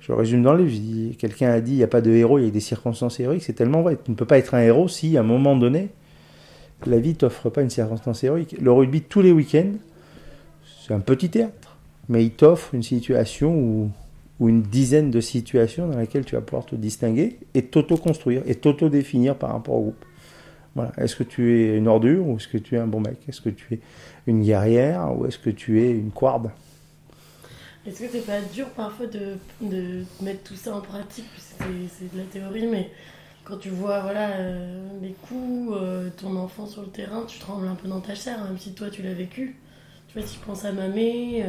Je 0.00 0.10
résume 0.10 0.42
dans 0.42 0.54
le 0.54 0.64
livre, 0.64 1.16
quelqu'un 1.16 1.50
a 1.50 1.60
dit 1.60 1.72
il 1.72 1.76
n'y 1.76 1.84
a 1.84 1.88
pas 1.88 2.00
de 2.00 2.10
héros, 2.10 2.40
il 2.40 2.46
y 2.46 2.48
a 2.48 2.50
des 2.50 2.58
circonstances 2.58 3.20
héroïques, 3.20 3.44
c'est 3.44 3.52
tellement 3.52 3.82
vrai. 3.82 3.96
Tu 4.04 4.10
ne 4.10 4.16
peux 4.16 4.24
pas 4.24 4.36
être 4.38 4.54
un 4.54 4.60
héros 4.60 4.88
si, 4.88 5.16
à 5.16 5.20
un 5.20 5.22
moment 5.22 5.54
donné, 5.54 5.90
la 6.86 6.98
vie 6.98 7.14
t'offre 7.14 7.50
pas 7.50 7.62
une 7.62 7.70
circonstance 7.70 8.24
héroïque. 8.24 8.56
Le 8.60 8.72
rugby, 8.72 9.02
tous 9.02 9.22
les 9.22 9.30
week-ends, 9.30 9.74
c'est 10.84 10.92
un 10.92 10.98
petit 10.98 11.30
théâtre, 11.30 11.76
mais 12.08 12.24
il 12.24 12.32
t'offre 12.32 12.74
une 12.74 12.82
situation 12.82 13.54
ou, 13.54 13.90
ou 14.42 14.48
une 14.48 14.62
dizaine 14.62 15.12
de 15.12 15.20
situations 15.20 15.86
dans 15.86 15.96
lesquelles 15.96 16.24
tu 16.24 16.34
vas 16.34 16.40
pouvoir 16.40 16.66
te 16.66 16.74
distinguer 16.74 17.38
et 17.54 17.62
t'auto-construire 17.62 18.42
et 18.44 18.56
t'auto-définir 18.56 19.36
par 19.36 19.52
rapport 19.52 19.76
au 19.76 19.82
groupe. 19.82 20.04
Voilà. 20.74 20.90
Est-ce 20.98 21.14
que 21.14 21.22
tu 21.22 21.60
es 21.60 21.78
une 21.78 21.86
ordure 21.86 22.26
ou 22.26 22.38
est-ce 22.38 22.48
que 22.48 22.58
tu 22.58 22.74
es 22.74 22.78
un 22.78 22.88
bon 22.88 22.98
mec? 22.98 23.18
Est-ce 23.28 23.40
que 23.40 23.50
tu 23.50 23.74
es 23.74 23.80
une 24.26 24.42
guerrière 24.42 25.16
ou 25.16 25.26
est-ce 25.26 25.38
que 25.38 25.50
tu 25.50 25.80
es 25.80 25.92
une 25.92 26.10
couarde 26.10 26.50
Est-ce 27.86 28.00
que 28.00 28.06
c'est 28.10 28.26
pas 28.26 28.40
dur 28.52 28.66
parfois 28.70 29.06
de, 29.06 29.36
de 29.60 30.02
mettre 30.20 30.42
tout 30.42 30.56
ça 30.56 30.74
en 30.74 30.80
pratique? 30.80 31.28
C'est 31.38 32.12
de 32.12 32.18
la 32.18 32.24
théorie, 32.24 32.66
mais 32.66 32.90
quand 33.44 33.58
tu 33.58 33.68
vois 33.68 34.00
voilà, 34.00 34.30
euh, 34.30 34.88
les 35.00 35.14
coups, 35.22 35.72
euh, 35.76 36.10
ton 36.16 36.34
enfant 36.34 36.66
sur 36.66 36.82
le 36.82 36.88
terrain, 36.88 37.26
tu 37.28 37.38
trembles 37.38 37.68
un 37.68 37.76
peu 37.76 37.86
dans 37.86 38.00
ta 38.00 38.16
chair, 38.16 38.42
même 38.42 38.58
si 38.58 38.74
toi 38.74 38.90
tu 38.90 39.02
l'as 39.02 39.14
vécu. 39.14 39.54
Tu 40.08 40.18
vois, 40.18 40.26
si 40.26 40.34
je 40.34 40.44
pense 40.44 40.64
à 40.64 40.72
mamé, 40.72 41.44
euh, 41.44 41.48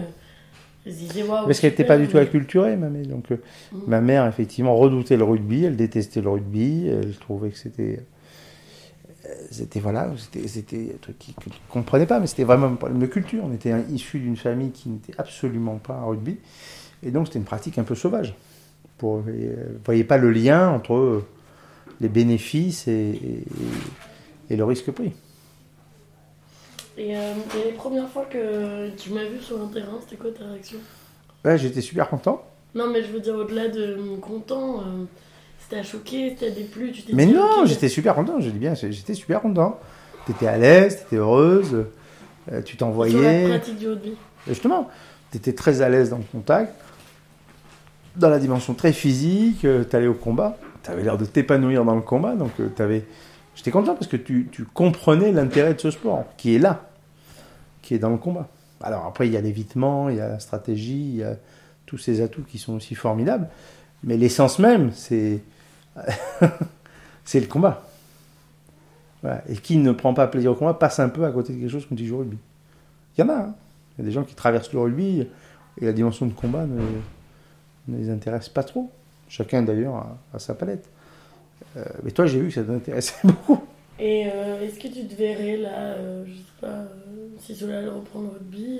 je 0.85 0.91
disais. 0.91 1.23
Parce 1.27 1.59
qu'elle 1.59 1.71
n'était 1.71 1.85
pas 1.85 1.97
du 1.97 2.07
tout 2.07 2.17
acculturée, 2.17 2.75
ma 2.75 2.89
mère. 2.89 3.05
Donc, 3.07 3.31
euh, 3.31 3.37
Mhm. 3.71 3.81
ma 3.87 4.01
mère, 4.01 4.27
effectivement, 4.27 4.75
redoutait 4.75 5.17
le 5.17 5.23
rugby, 5.23 5.63
elle 5.65 5.75
détestait 5.75 6.21
le 6.21 6.29
rugby, 6.29 6.87
elle 6.87 7.15
trouvait 7.17 7.49
que 7.49 7.57
c'était. 7.57 7.99
euh, 7.99 9.29
C'était 9.51 9.79
voilà, 9.79 10.11
c'était 10.17 10.93
un 10.93 10.97
truc 11.01 11.17
qu'il 11.19 11.33
ne 11.47 11.51
comprenait 11.69 12.05
pas, 12.05 12.19
mais 12.19 12.27
c'était 12.27 12.43
vraiment 12.43 12.65
un 12.67 12.75
problème 12.75 12.99
de 12.99 13.05
culture. 13.05 13.43
On 13.45 13.53
était 13.53 13.71
un- 13.71 13.83
issu 13.89 14.19
d'une 14.19 14.35
famille 14.35 14.71
qui 14.71 14.89
n'était 14.89 15.13
absolument 15.17 15.77
pas 15.77 15.93
un 15.93 16.05
rugby, 16.05 16.37
et 17.03 17.11
donc 17.11 17.27
c'était 17.27 17.39
une 17.39 17.45
pratique 17.45 17.77
un 17.77 17.83
peu 17.83 17.95
sauvage. 17.95 18.35
Pour, 18.97 19.17
euh, 19.17 19.21
vous 19.73 19.79
voyez 19.85 20.03
pas 20.03 20.17
le 20.17 20.29
lien 20.31 20.69
entre 20.69 21.23
les 22.01 22.09
bénéfices 22.09 22.87
et, 22.87 22.91
et- 23.23 24.53
et 24.53 24.55
le 24.57 24.65
risque 24.65 24.91
pris. 24.91 25.13
Et, 26.97 27.15
euh, 27.17 27.33
et 27.59 27.71
les 27.71 27.73
premières 27.73 28.07
fois 28.09 28.25
que 28.25 28.89
tu 28.97 29.09
m'as 29.11 29.23
vu 29.23 29.39
sur 29.41 29.61
un 29.61 29.67
terrain, 29.67 29.97
c'était 30.01 30.15
quoi 30.15 30.31
ta 30.31 30.45
réaction? 30.45 30.77
J'étais 31.57 31.81
super 31.81 32.09
content. 32.09 32.43
Non, 32.75 32.87
mais 32.91 33.03
je 33.03 33.11
veux 33.11 33.19
dire, 33.19 33.35
au-delà 33.35 33.67
de 33.67 33.97
content, 34.21 34.79
euh, 34.79 35.03
c'était 35.59 35.83
choqué, 35.83 36.29
c'était 36.31 36.51
déplu, 36.51 36.91
tu 36.91 37.03
t'es 37.03 37.13
Mais 37.13 37.25
non, 37.25 37.61
ok, 37.61 37.65
j'étais 37.67 37.89
super 37.89 38.15
content, 38.15 38.39
je 38.39 38.49
dis 38.49 38.57
bien, 38.59 38.73
j'étais 38.75 39.13
super 39.13 39.41
content. 39.41 39.79
T'étais 40.25 40.47
à 40.47 40.57
l'aise, 40.57 40.99
t'étais 40.99 41.17
heureuse, 41.17 41.85
euh, 42.51 42.61
tu 42.63 42.77
Sur 42.77 42.85
la 42.87 42.91
t'envoyais. 42.91 43.47
pratique 43.49 43.77
du 43.77 43.89
rugby. 43.89 44.13
Justement, 44.47 44.89
t'étais 45.31 45.53
très 45.53 45.81
à 45.81 45.89
l'aise 45.89 46.09
dans 46.09 46.17
le 46.17 46.23
contact, 46.31 46.73
dans 48.15 48.29
la 48.29 48.39
dimension 48.39 48.73
très 48.73 48.93
physique, 48.93 49.65
euh, 49.65 49.83
t'allais 49.83 50.07
au 50.07 50.13
combat, 50.13 50.57
t'avais 50.81 51.03
l'air 51.03 51.17
de 51.17 51.25
t'épanouir 51.25 51.83
dans 51.85 51.95
le 51.95 52.01
combat, 52.01 52.35
donc 52.35 52.51
t'avais. 52.75 53.03
J'étais 53.55 53.71
content 53.71 53.93
parce 53.93 54.07
que 54.07 54.17
tu, 54.17 54.47
tu 54.51 54.65
comprenais 54.65 55.31
l'intérêt 55.31 55.73
de 55.73 55.79
ce 55.79 55.91
sport, 55.91 56.25
qui 56.37 56.55
est 56.55 56.59
là, 56.59 56.89
qui 57.81 57.93
est 57.93 57.99
dans 57.99 58.09
le 58.09 58.17
combat. 58.17 58.47
Alors 58.81 59.05
après, 59.05 59.27
il 59.27 59.33
y 59.33 59.37
a 59.37 59.41
l'évitement, 59.41 60.09
il 60.09 60.17
y 60.17 60.21
a 60.21 60.27
la 60.27 60.39
stratégie, 60.39 61.09
il 61.09 61.15
y 61.15 61.23
a 61.23 61.35
tous 61.85 61.97
ces 61.97 62.21
atouts 62.21 62.43
qui 62.43 62.57
sont 62.57 62.73
aussi 62.73 62.95
formidables, 62.95 63.47
mais 64.03 64.17
l'essence 64.17 64.59
même, 64.59 64.91
c'est. 64.91 65.39
c'est 67.25 67.39
le 67.39 67.47
combat. 67.47 67.83
Et 69.47 69.55
qui 69.55 69.77
ne 69.77 69.93
prend 69.93 70.13
pas 70.13 70.27
plaisir 70.27 70.51
au 70.51 70.55
combat 70.55 70.73
passe 70.73 70.99
un 70.99 71.07
peu 71.07 71.23
à 71.23 71.31
côté 71.31 71.53
de 71.53 71.59
quelque 71.59 71.71
chose 71.71 71.85
quand 71.87 71.95
il 71.97 72.05
joue 72.05 72.15
au 72.15 72.19
rugby. 72.19 72.37
Il 73.17 73.21
y 73.21 73.23
en 73.23 73.29
a. 73.29 73.35
hein. 73.35 73.55
Il 73.97 74.01
y 74.01 74.05
a 74.05 74.05
des 74.05 74.11
gens 74.11 74.23
qui 74.23 74.35
traversent 74.35 74.73
le 74.73 74.79
rugby 74.79 75.27
et 75.79 75.85
la 75.85 75.93
dimension 75.93 76.25
de 76.25 76.33
combat 76.33 76.65
ne, 76.65 76.81
les 77.97 78.09
intéresse 78.09 78.49
pas 78.49 78.63
trop. 78.63 78.91
Chacun 79.29 79.61
d'ailleurs 79.61 80.05
a 80.33 80.39
sa 80.39 80.53
palette. 80.55 80.89
Euh, 81.77 81.83
mais 82.03 82.11
toi, 82.11 82.25
j'ai 82.25 82.39
vu 82.39 82.47
que 82.49 82.53
ça 82.53 82.63
t'intéressait 82.63 83.15
beaucoup. 83.23 83.61
Et 83.99 84.27
euh, 84.27 84.61
est-ce 84.61 84.79
que 84.79 84.87
tu 84.87 85.05
te 85.07 85.15
verrais 85.15 85.57
là, 85.57 85.69
euh, 85.97 86.23
je 86.27 86.33
sais 86.33 86.43
pas, 86.61 86.83
si 87.39 87.55
cela 87.55 87.79
allait 87.79 87.87
reprendre 87.87 88.31
le 88.33 88.37
rugby, 88.39 88.79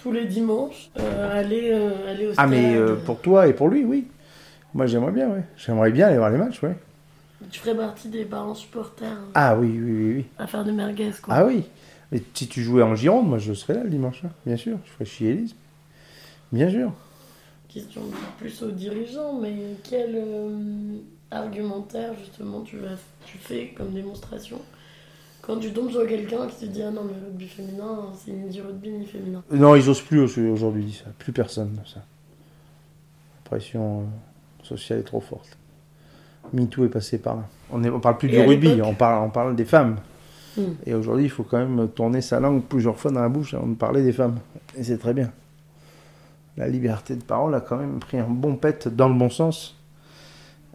tous 0.00 0.12
les 0.12 0.24
dimanches, 0.26 0.90
aller, 0.96 1.72
aller 2.08 2.26
au 2.28 2.30
Ah, 2.30 2.34
stade 2.34 2.50
mais 2.50 2.74
euh, 2.76 2.96
pour 3.04 3.20
toi 3.20 3.46
et 3.48 3.52
pour 3.52 3.68
lui, 3.68 3.84
oui. 3.84 4.06
Moi, 4.74 4.86
j'aimerais 4.86 5.12
bien, 5.12 5.28
oui. 5.28 5.40
J'aimerais 5.56 5.90
bien 5.90 6.06
aller 6.08 6.16
voir 6.18 6.30
les 6.30 6.38
matchs, 6.38 6.60
oui. 6.62 6.70
Tu 7.50 7.58
ferais 7.60 7.76
partie 7.76 8.08
des 8.08 8.24
parents 8.24 8.54
supporters 8.54 9.10
hein, 9.10 9.28
Ah 9.34 9.56
oui, 9.58 9.68
oui, 9.68 9.92
oui, 9.92 10.14
oui. 10.16 10.26
à 10.38 10.46
faire 10.46 10.64
des 10.64 10.72
merguez, 10.72 11.10
quoi. 11.20 11.34
Ah 11.34 11.44
oui. 11.44 11.64
Mais 12.12 12.22
si 12.34 12.46
tu 12.46 12.62
jouais 12.62 12.82
en 12.82 12.94
Gironde, 12.94 13.28
moi, 13.28 13.38
je 13.38 13.52
serais 13.52 13.74
là 13.74 13.82
le 13.84 13.90
dimanche, 13.90 14.22
hein. 14.24 14.30
bien 14.46 14.56
sûr. 14.56 14.78
Je 14.84 14.90
ferais 14.92 15.04
chier 15.04 15.30
Elise. 15.30 15.54
Bien 16.52 16.70
sûr. 16.70 16.92
Question 17.68 18.02
plus 18.38 18.62
aux 18.62 18.70
dirigeants, 18.70 19.38
mais 19.40 19.54
quel 19.82 20.14
euh, 20.14 20.98
argumentaire 21.32 22.12
justement 22.18 22.60
tu, 22.60 22.76
vas, 22.78 22.96
tu 23.24 23.38
fais 23.38 23.72
comme 23.76 23.90
démonstration 23.92 24.58
quand 25.40 25.58
tu 25.58 25.72
tombes 25.72 25.90
sur 25.90 26.06
quelqu'un 26.06 26.46
qui 26.46 26.66
te 26.66 26.70
dit 26.70 26.82
ah 26.82 26.90
non 26.90 27.02
mais 27.04 27.14
le 27.18 27.26
rugby 27.26 27.48
féminin 27.48 28.12
c'est 28.16 28.30
ni 28.32 28.48
du 28.50 28.60
rugby 28.62 28.90
ni 28.90 29.06
féminin. 29.06 29.42
Non, 29.50 29.74
ils 29.74 29.88
osent 29.88 30.00
plus 30.02 30.20
au- 30.20 30.52
aujourd'hui, 30.52 30.92
ça. 30.92 31.10
Plus 31.18 31.32
personne, 31.32 31.80
ça. 31.84 32.00
Pression. 33.44 34.00
euh, 34.02 34.04
sociale 34.62 35.00
est 35.00 35.04
trop 35.04 35.20
forte. 35.20 35.58
MeToo 36.52 36.84
est 36.84 36.88
passé 36.88 37.18
par 37.18 37.36
là. 37.36 37.42
On 37.72 37.78
ne 37.78 37.90
parle 37.98 38.18
plus 38.18 38.28
Et 38.28 38.32
du 38.32 38.40
rugby, 38.40 38.68
l'époque 38.68 38.86
on 38.90 38.94
parle, 38.94 39.24
on 39.24 39.30
parle 39.30 39.56
des 39.56 39.64
femmes. 39.64 39.96
Hmm. 40.56 40.74
Et 40.86 40.94
aujourd'hui, 40.94 41.24
il 41.24 41.30
faut 41.30 41.42
quand 41.42 41.58
même 41.58 41.88
tourner 41.88 42.20
sa 42.20 42.38
langue 42.38 42.62
plusieurs 42.62 42.96
fois 42.98 43.10
dans 43.10 43.22
la 43.22 43.28
bouche 43.28 43.54
avant 43.54 43.66
de 43.66 43.74
parler 43.74 44.02
des 44.04 44.12
femmes. 44.12 44.38
Et 44.76 44.84
c'est 44.84 44.98
très 44.98 45.14
bien. 45.14 45.32
La 46.56 46.68
liberté 46.68 47.16
de 47.16 47.22
parole 47.24 47.54
a 47.54 47.60
quand 47.60 47.78
même 47.78 47.98
pris 47.98 48.18
un 48.18 48.28
bon 48.28 48.56
pet 48.56 48.86
dans 48.88 49.08
le 49.08 49.14
bon 49.14 49.30
sens. 49.30 49.76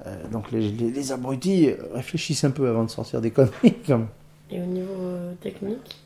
Euh, 0.08 0.28
donc 0.32 0.52
les, 0.52 0.62
les- 0.72 0.90
les 0.92 1.12
abrutis 1.12 1.70
réfléchissent 1.94 2.44
un 2.46 2.52
peu 2.52 2.68
avant 2.70 2.84
de 2.86 2.90
sortir 2.90 3.20
des 3.22 3.32
conneries. 3.32 3.76
Et 4.50 4.62
au 4.62 4.66
niveau 4.66 4.94
euh, 5.02 5.34
technique, 5.42 5.98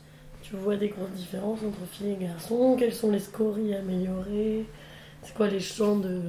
tu 0.42 0.56
vois 0.56 0.76
des 0.76 0.88
grosses 0.88 1.12
différences 1.16 1.60
entre 1.66 1.78
filles 1.90 2.16
et 2.20 2.24
garçons 2.24 2.76
Quels 2.78 2.92
sont 2.92 3.10
les 3.12 3.20
scories 3.20 3.74
améliorés 3.74 4.64
C'est 5.22 5.34
quoi 5.34 5.46
les 5.48 5.60
champs 5.60 5.96
de. 5.96 6.20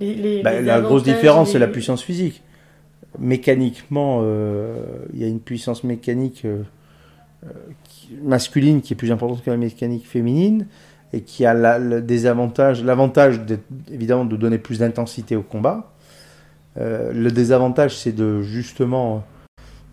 Les, 0.00 0.14
les- 0.14 0.42
Bah, 0.42 0.58
les 0.58 0.62
la 0.66 0.80
grosse 0.80 1.02
différence, 1.04 1.52
c'est 1.52 1.58
la 1.58 1.68
puissance 1.68 2.02
physique. 2.02 2.42
Mécaniquement, 3.18 4.20
euh, 4.22 4.76
il 5.12 5.20
y 5.20 5.24
a 5.24 5.28
une 5.28 5.40
puissance 5.40 5.84
mécanique 5.84 6.44
euh, 6.44 6.62
qui- 7.84 8.14
masculine 8.22 8.80
qui 8.80 8.92
est 8.92 8.96
plus 8.96 9.10
importante 9.12 9.42
que 9.44 9.50
la 9.50 9.56
mécanique 9.56 10.06
féminine 10.06 10.66
et 11.12 11.22
qui 11.22 11.44
a 11.44 11.52
la- 11.54 11.78
le 11.78 12.00
désavantage, 12.00 12.82
l'avantage 12.84 13.40
évidemment 13.90 14.24
de 14.24 14.36
donner 14.36 14.58
plus 14.58 14.78
d'intensité 14.78 15.36
au 15.36 15.42
combat. 15.42 15.92
Euh, 16.78 17.12
le 17.12 17.30
désavantage, 17.30 17.96
c'est 17.96 18.12
de 18.12 18.42
justement 18.42 19.24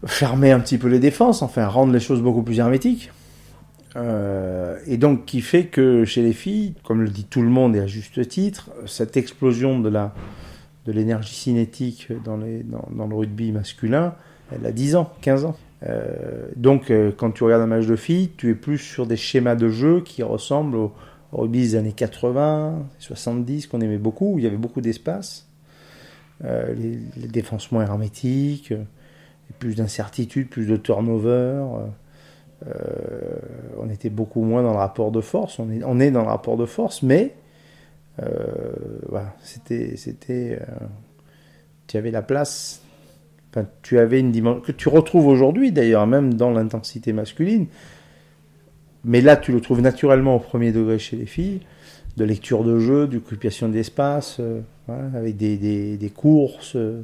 fermer 0.06 0.52
un 0.52 0.60
petit 0.60 0.78
peu 0.78 0.88
les 0.88 1.00
défenses, 1.00 1.42
enfin 1.42 1.68
rendre 1.68 1.92
les 1.92 2.00
choses 2.00 2.22
beaucoup 2.22 2.44
plus 2.44 2.60
hermétiques. 2.60 3.12
Euh, 3.96 4.78
et 4.86 4.98
donc 4.98 5.26
qui 5.26 5.42
fait 5.42 5.66
que 5.66 6.06
chez 6.06 6.22
les 6.22 6.34
filles, 6.34 6.76
comme 6.84 7.02
le 7.02 7.10
dit 7.10 7.24
tout 7.24 7.42
le 7.42 7.50
monde 7.50 7.76
et 7.76 7.80
à 7.80 7.88
juste 7.88 8.28
titre, 8.28 8.70
cette 8.86 9.18
explosion 9.18 9.80
de 9.80 9.90
la 9.90 10.14
de 10.86 10.94
l'énergie 10.94 11.34
cinétique 11.36 12.08
dans, 12.24 12.38
les, 12.38 12.64
dans, 12.64 13.08
le 13.08 13.14
rugby 13.14 13.52
masculin, 13.52 14.16
elle 14.54 14.66
a 14.66 14.72
10 14.72 14.96
ans, 14.96 15.12
15 15.20 15.44
ans. 15.44 15.58
Euh, 15.84 16.48
donc 16.56 16.94
quand 17.18 17.32
tu 17.32 17.44
regardes 17.44 17.64
un 17.64 17.68
match 17.68 17.88
de 17.88 17.98
filles, 17.98 18.30
tu 18.38 18.52
es 18.52 18.56
plus 18.56 18.78
sur 18.78 19.06
des 19.06 19.18
schémas 19.18 19.56
de 19.56 19.68
jeu 19.68 20.00
qui 20.00 20.24
ressemblent 20.24 20.78
au 20.78 20.94
rugby 21.34 21.60
des 21.60 21.76
années 21.76 21.92
80, 21.92 22.86
70 23.00 23.68
qu'on 23.68 23.82
aimait 23.82 23.98
beaucoup, 23.98 24.36
où 24.36 24.40
il 24.40 24.46
y 24.46 24.48
avait 24.48 24.56
beaucoup 24.56 24.80
d'espace, 24.80 25.47
euh, 26.46 26.74
les, 26.76 27.00
les 27.28 27.44
hermétiques, 27.82 28.72
euh, 28.72 28.84
plus 29.60 29.76
d'incertitude, 29.76 30.50
plus 30.50 30.68
de 30.68 30.78
turnover. 30.78 31.64
euh, 32.68 33.40
on 33.80 33.90
était 33.90 34.10
beaucoup 34.10 34.44
moins 34.44 34.64
dans 34.64 34.72
le 34.72 34.78
rapport 34.78 35.12
de 35.12 35.22
force. 35.22 35.60
On 35.60 36.00
est, 36.00 36.12
dans 36.12 36.22
le 36.22 36.28
rapport 36.28 36.58
de 36.58 36.66
force, 36.66 37.04
mais 37.04 37.36
voilà, 39.10 39.36
c'était, 39.44 39.96
c'était, 39.96 40.60
tu 41.86 41.98
avais 41.98 42.12
la 42.12 42.22
place. 42.22 42.82
Tu 43.82 43.98
avais 43.98 44.20
une 44.20 44.32
dimension 44.32 44.62
que 44.62 44.72
tu 44.72 44.88
retrouves 44.88 45.26
aujourd'hui 45.26 45.72
d'ailleurs, 45.72 46.06
même 46.06 46.36
dans 46.36 46.52
l'intensité 46.52 47.12
masculine. 47.14 47.68
Mais 49.04 49.22
là, 49.22 49.38
tu 49.38 49.52
le 49.52 49.62
trouves 49.62 49.82
naturellement 49.82 50.36
au 50.36 50.40
premier 50.40 50.72
degré 50.72 51.00
chez 51.00 51.16
les 51.16 51.26
filles, 51.26 51.62
de 52.18 52.24
lecture 52.26 52.64
de 52.64 52.80
jeu, 52.80 53.08
d'occupation 53.08 53.70
d'espace, 53.70 54.38
euh, 54.40 54.62
voilà, 54.88 55.06
avec 55.18 55.38
des, 55.38 55.56
des, 55.58 55.98
des 55.98 56.10
courses. 56.10 56.76
euh, 56.76 57.04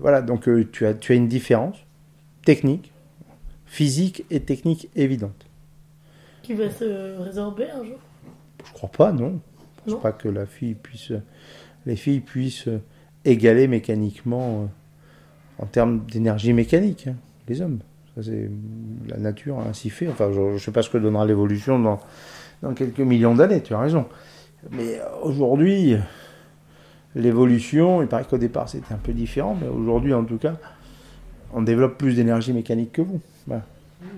voilà, 0.00 0.22
donc 0.22 0.48
euh, 0.48 0.68
tu, 0.70 0.86
as, 0.86 0.94
tu 0.94 1.12
as 1.12 1.14
une 1.16 1.28
différence 1.28 1.76
technique, 2.44 2.92
physique 3.66 4.24
et 4.30 4.40
technique 4.40 4.88
évidente. 4.94 5.46
Qui 6.42 6.52
va 6.54 6.70
se 6.70 7.18
résorber 7.20 7.70
un 7.70 7.84
jour? 7.84 7.98
Je 8.66 8.72
crois 8.74 8.90
pas, 8.90 9.12
non. 9.12 9.40
Je 9.86 9.90
Non. 9.90 9.96
pense 9.96 10.02
pas 10.02 10.12
que 10.12 10.28
la 10.28 10.46
fille 10.46 10.74
puisse, 10.74 11.12
les 11.86 11.96
filles 11.96 12.20
puissent 12.20 12.68
égaler 13.24 13.66
mécaniquement 13.66 14.68
en 15.58 15.66
termes 15.66 16.04
d'énergie 16.10 16.52
mécanique 16.52 17.06
hein, 17.08 17.16
les 17.48 17.60
hommes. 17.62 17.78
Ça, 18.14 18.22
c'est 18.22 18.50
la 19.08 19.16
nature 19.16 19.58
a 19.58 19.64
ainsi 19.68 19.90
fait. 19.90 20.06
Enfin, 20.08 20.30
je 20.32 20.40
ne 20.40 20.58
sais 20.58 20.70
pas 20.70 20.82
ce 20.82 20.90
que 20.90 20.98
donnera 20.98 21.26
l'évolution 21.26 21.78
dans, 21.78 21.98
dans 22.64 22.74
quelques 22.74 23.00
millions 23.00 23.34
d'années. 23.34 23.62
Tu 23.62 23.74
as 23.74 23.78
raison. 23.78 24.06
Mais 24.72 24.98
aujourd'hui, 25.22 25.96
l'évolution, 27.14 28.02
il 28.02 28.08
paraît 28.08 28.24
qu'au 28.24 28.38
départ 28.38 28.68
c'était 28.68 28.92
un 28.92 28.98
peu 28.98 29.12
différent, 29.12 29.56
mais 29.60 29.68
aujourd'hui 29.68 30.14
en 30.14 30.24
tout 30.24 30.38
cas, 30.38 30.54
on 31.52 31.62
développe 31.62 31.98
plus 31.98 32.14
d'énergie 32.16 32.52
mécanique 32.52 32.92
que 32.92 33.02
vous. 33.02 33.20
Voilà. 33.46 33.62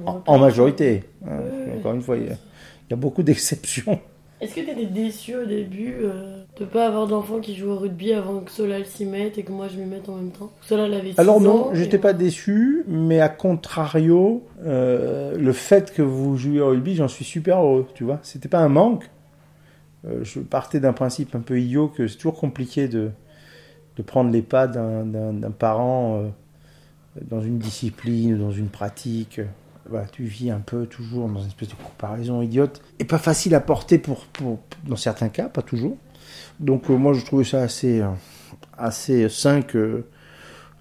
En, 0.07 0.23
en 0.27 0.39
majorité. 0.39 1.05
hein. 1.27 1.37
Encore 1.79 1.95
une 1.95 2.03
fois, 2.03 2.17
il 2.17 2.25
y 2.25 2.31
a, 2.31 2.33
il 2.33 2.91
y 2.91 2.93
a 2.95 2.97
beaucoup 2.97 3.23
d'exceptions. 3.23 4.01
Est-ce 4.41 4.55
que 4.55 4.61
t'étais 4.61 4.85
déçu 4.87 5.35
au 5.35 5.47
début 5.47 5.95
euh, 6.03 6.43
de 6.61 6.67
pas 6.67 6.87
avoir 6.87 7.07
d'enfants 7.07 7.41
qui 7.41 7.57
jouent 7.57 7.71
au 7.71 7.79
rugby 7.79 8.13
avant 8.13 8.41
que 8.41 8.51
Solal 8.51 8.85
s'y 8.85 9.07
mette 9.07 9.39
et 9.39 9.43
que 9.43 9.51
moi 9.51 9.67
je 9.69 9.79
m'y 9.79 9.87
mette 9.87 10.09
en 10.11 10.17
même 10.17 10.31
temps? 10.31 10.51
Solal 10.61 10.93
avait 10.93 11.13
6 11.13 11.19
Alors 11.21 11.41
non, 11.41 11.73
et- 11.73 11.77
j'étais 11.77 11.97
pas 11.99 12.13
déçu, 12.13 12.85
mais 12.87 13.21
à 13.21 13.31
contrario, 13.31 14.45
euh, 14.65 15.37
le 15.39 15.53
fait 15.53 15.93
que 15.95 16.03
vous 16.03 16.37
jouiez 16.37 16.61
au 16.61 16.69
rugby, 16.69 16.95
j'en 16.97 17.09
suis 17.09 17.25
super 17.25 17.59
heureux, 17.61 17.87
tu 17.95 18.05
vois. 18.05 18.19
C'était 18.23 18.49
pas 18.51 18.59
un 18.61 18.69
manque. 18.69 19.09
Euh, 20.07 20.23
je 20.23 20.41
partais 20.41 20.81
d'un 20.81 20.93
principe 20.93 21.35
un 21.35 21.41
peu 21.41 21.59
idiot 21.59 21.89
que 21.89 22.07
c'est 22.07 22.17
toujours 22.19 22.39
compliqué 22.39 22.89
de, 22.89 23.11
de 23.97 24.03
prendre 24.03 24.31
les 24.31 24.43
pas 24.43 24.67
d'un 24.67 25.51
parent 25.59 26.21
euh, 26.21 26.29
dans 27.31 27.41
une 27.41 27.57
discipline 27.59 28.35
ou 28.35 28.39
dans 28.39 28.53
une 28.53 28.69
pratique. 28.69 29.41
Voilà, 29.89 30.07
tu 30.07 30.25
vis 30.25 30.51
un 30.51 30.61
peu 30.61 30.87
toujours 30.87 31.29
dans 31.29 31.41
une 31.41 31.47
espèce 31.49 31.69
de 31.69 31.75
comparaison 31.75 32.43
idiote 32.43 32.83
et 32.99 33.05
pas 33.05 33.19
facile 33.19 33.55
à 33.55 33.61
porter 33.61 33.99
pour, 33.99 34.27
pour 34.27 34.59
dans 34.87 34.97
certains 34.97 35.29
cas, 35.29 35.49
pas 35.49 35.63
toujours. 35.63 35.97
Donc 36.61 36.91
euh, 36.91 36.97
moi 36.97 37.13
je 37.13 37.25
trouvais 37.25 37.45
ça 37.45 37.63
assez 37.63 38.01
euh, 38.01 38.09
assez 38.77 39.29
sain 39.29 39.63
que 39.63 40.05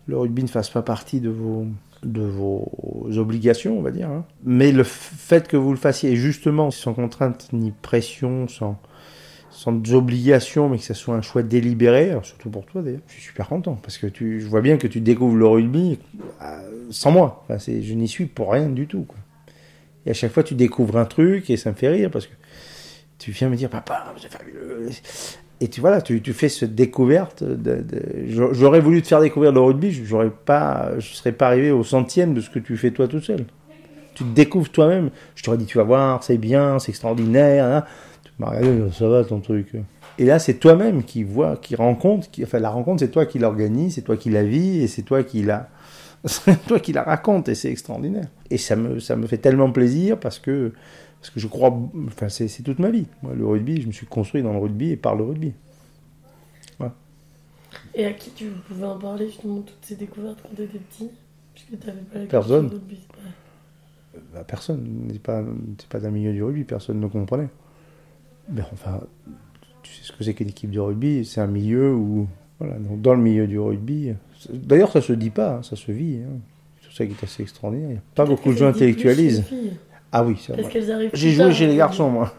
le 0.08 0.18
rugby 0.18 0.44
ne 0.44 0.48
fasse 0.48 0.70
pas 0.70 0.82
partie 0.82 1.20
de 1.20 1.30
vos, 1.30 1.66
de 2.04 2.22
vos 2.22 2.70
obligations, 3.18 3.78
on 3.78 3.82
va 3.82 3.92
dire. 3.92 4.10
hein. 4.10 4.26
Mais 4.44 4.72
le 4.72 4.84
fait 4.84 5.48
que 5.48 5.58
vous 5.58 5.72
le 5.72 5.78
fassiez, 5.78 6.16
justement, 6.16 6.70
sans 6.72 6.94
contrainte 6.94 7.50
ni 7.54 7.72
pression, 7.72 8.48
sans, 8.48 8.80
sans 9.56 9.94
obligation, 9.94 10.68
mais 10.68 10.78
que 10.78 10.84
ce 10.84 10.94
soit 10.94 11.16
un 11.16 11.22
choix 11.22 11.42
délibéré, 11.42 12.12
alors 12.12 12.26
surtout 12.26 12.50
pour 12.50 12.66
toi 12.66 12.82
d'ailleurs, 12.82 13.00
je 13.08 13.14
suis 13.14 13.22
super 13.22 13.48
content, 13.48 13.80
parce 13.82 13.98
que 13.98 14.08
tu, 14.08 14.42
je 14.42 14.48
vois 14.48 14.60
bien 14.60 14.76
que 14.76 14.86
tu 14.86 15.00
découvres 15.00 15.38
le 15.38 15.48
rugby 15.48 15.98
euh, 16.42 16.60
sans 16.90 17.12
moi. 17.12 17.46
Je 17.50 17.94
n'y 17.94 18.08
suis 18.10 18.26
pour 18.26 18.52
rien 18.52 18.68
du 18.68 18.86
tout. 18.86 19.08
Et 20.06 20.12
à 20.12 20.14
chaque 20.14 20.34
fois, 20.34 20.44
tu 20.44 20.56
découvres 20.56 20.98
un 20.98 21.06
truc, 21.06 21.50
et 21.50 21.56
ça 21.56 21.72
me 21.72 21.76
fait 21.76 21.88
rire, 21.88 22.12
parce 22.12 22.28
que 22.28 22.34
tu 23.18 23.32
viens 23.32 23.48
me 23.48 23.56
dire, 23.56 23.70
papa, 23.70 24.14
c'est 24.22 24.32
fabuleux. 24.32 24.90
Et 25.62 25.70
tu 25.70 25.80
voilà, 25.80 26.02
tu, 26.02 26.22
fais 26.34 26.50
cette 26.50 26.76
découverte. 26.76 27.42
J'aurais 28.28 28.82
voulu 28.82 29.02
te 29.02 29.08
faire 29.08 29.22
découvrir 29.22 29.54
le 29.54 29.62
rugby, 29.62 29.90
j'aurais 30.04 30.32
pas, 30.32 30.92
je 31.00 31.14
serais 31.14 31.32
pas 31.32 31.48
arrivé 31.48 31.72
au 31.72 31.86
centième 31.86 32.34
de 32.34 32.42
ce 32.42 32.50
que 32.50 32.60
tu 32.60 32.76
fais 32.76 32.92
toi 32.92 33.08
tout 33.08 33.22
seul. 33.22 33.46
Tu 34.16 34.26
te 34.26 34.30
découvres 34.30 34.70
toi-même. 34.70 35.12
Je 35.36 35.44
t'aurais 35.44 35.58
dit, 35.58 35.66
tu 35.66 35.78
vas 35.78 35.86
voir, 35.86 36.24
c'est 36.24 36.38
bien, 36.38 36.78
c'est 36.80 36.90
extraordinaire. 36.90 37.66
hein. 37.66 37.84
Regardé, 38.40 38.92
ça 38.92 39.08
va 39.08 39.24
ton 39.24 39.40
truc? 39.40 39.76
Et 40.18 40.26
là, 40.26 40.40
c'est 40.40 40.56
toi-même 40.56 41.04
qui 41.04 41.24
vois, 41.24 41.58
qui 41.58 41.76
rencontre, 41.76 42.30
qui, 42.32 42.44
enfin 42.44 42.60
la 42.60 42.70
rencontre, 42.70 43.00
c'est 43.00 43.12
toi 43.12 43.26
qui 43.26 43.40
l'organise, 43.40 43.96
c'est 43.96 44.02
toi 44.02 44.18
qui 44.18 44.30
la 44.30 44.44
vis, 44.44 44.82
et 44.82 44.88
c'est 44.88 45.04
toi 45.04 45.24
qui 45.24 45.44
la, 45.44 45.70
c'est 46.26 46.66
toi 46.66 46.80
qui 46.80 46.94
la 46.94 47.04
raconte, 47.04 47.50
et 47.50 47.56
c'est 47.56 47.72
extraordinaire. 47.72 48.28
Et 48.50 48.58
ça 48.58 48.76
me, 48.76 49.00
ça 49.00 49.16
me 49.16 49.28
fait 49.28 49.38
tellement 49.38 49.72
plaisir 49.72 50.20
parce 50.20 50.40
que, 50.40 50.74
parce 51.22 51.30
que 51.32 51.40
je 51.40 51.48
crois, 51.48 51.78
enfin 52.08 52.30
c'est, 52.30 52.48
c'est 52.48 52.64
toute 52.64 52.80
ma 52.80 52.90
vie. 52.92 53.08
Moi, 53.24 53.34
le 53.36 53.46
rugby, 53.46 53.82
je 53.82 53.88
me 53.88 53.92
suis 53.92 54.06
construit 54.06 54.44
dans 54.44 54.54
le 54.54 54.60
rugby 54.60 54.92
et 54.92 54.98
par 54.98 55.16
le 55.16 55.24
rugby. 55.24 55.54
Et 57.94 58.06
à 58.06 58.14
qui 58.14 58.32
tu 58.32 58.46
pouvais 58.68 58.86
en 58.86 58.98
parler 58.98 59.28
justement 59.28 59.62
toutes 59.62 59.84
ces 59.84 59.96
découvertes 59.96 60.40
quand 60.42 60.50
t'étais 60.56 60.80
petit? 60.80 61.10
Puisque 61.54 61.80
t'avais 61.80 62.02
pas 62.02 62.20
la 62.20 62.26
Personne. 62.26 62.68
rugby, 62.68 63.00
pas- 63.08 64.20
Bah, 64.34 64.44
personne 64.46 65.08
n'est 65.08 65.20
pas, 65.20 65.44
pas 65.90 66.00
d'un 66.00 66.12
milieu 66.12 66.34
du 66.34 66.44
rugby, 66.44 66.64
personne 66.64 67.00
ne 67.00 67.08
comprenait. 67.08 67.50
Mais 68.50 68.62
enfin, 68.74 69.02
tu 69.84 69.94
sais 69.94 70.04
ce 70.04 70.12
que 70.12 70.24
c'est 70.24 70.34
qu'une 70.34 70.50
équipe 70.50 70.72
de 70.72 70.80
rugby, 70.80 71.26
c'est 71.26 71.42
un 71.42 71.48
milieu 71.48 71.94
où, 71.94 72.28
voilà, 72.60 72.76
donc 72.76 73.02
dans 73.02 73.14
le 73.14 73.22
milieu 73.22 73.48
du 73.48 73.60
rugby, 73.60 74.14
d'ailleurs 74.52 74.92
ça 74.92 75.02
se 75.02 75.14
dit 75.14 75.30
pas, 75.30 75.56
hein, 75.56 75.64
ça 75.64 75.76
se 75.76 75.92
vit. 75.92 76.20
Hein. 76.26 76.40
C'est 76.82 76.98
ça 76.98 77.06
qui 77.06 77.14
est 77.14 77.24
assez 77.24 77.44
extraordinaire. 77.44 77.90
Il 77.90 77.94
n'y 77.94 78.00
a 78.00 78.04
pas 78.14 78.26
beaucoup 78.26 78.52
de 78.54 78.58
gens 78.58 78.68
intellectualisent. 78.68 79.44
Ah 80.12 80.24
oui, 80.24 80.38
c'est 80.40 80.54
vrai. 80.54 81.10
J'ai 81.14 81.32
joué 81.32 81.44
tard 81.44 81.54
chez 81.54 81.68
les 81.68 81.76
garçons, 81.76 82.10
moi. 82.10 82.34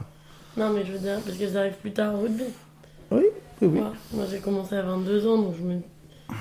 Non, 0.56 0.70
mais 0.72 0.84
je 0.86 0.92
veux 0.92 0.98
dire, 0.98 1.20
parce 1.24 1.36
qu'elles 1.36 1.56
arrivent 1.56 1.76
plus 1.82 1.92
tard 1.92 2.14
au 2.14 2.22
rugby. 2.22 2.44
Oui, 3.10 3.24
oui. 3.60 3.68
Moi, 3.68 3.92
moi, 4.14 4.24
j'ai 4.30 4.38
commencé 4.38 4.74
à 4.74 4.82
22 4.82 5.26
ans, 5.26 5.42
donc 5.42 5.54
je 5.58 5.62
me... 5.62 5.80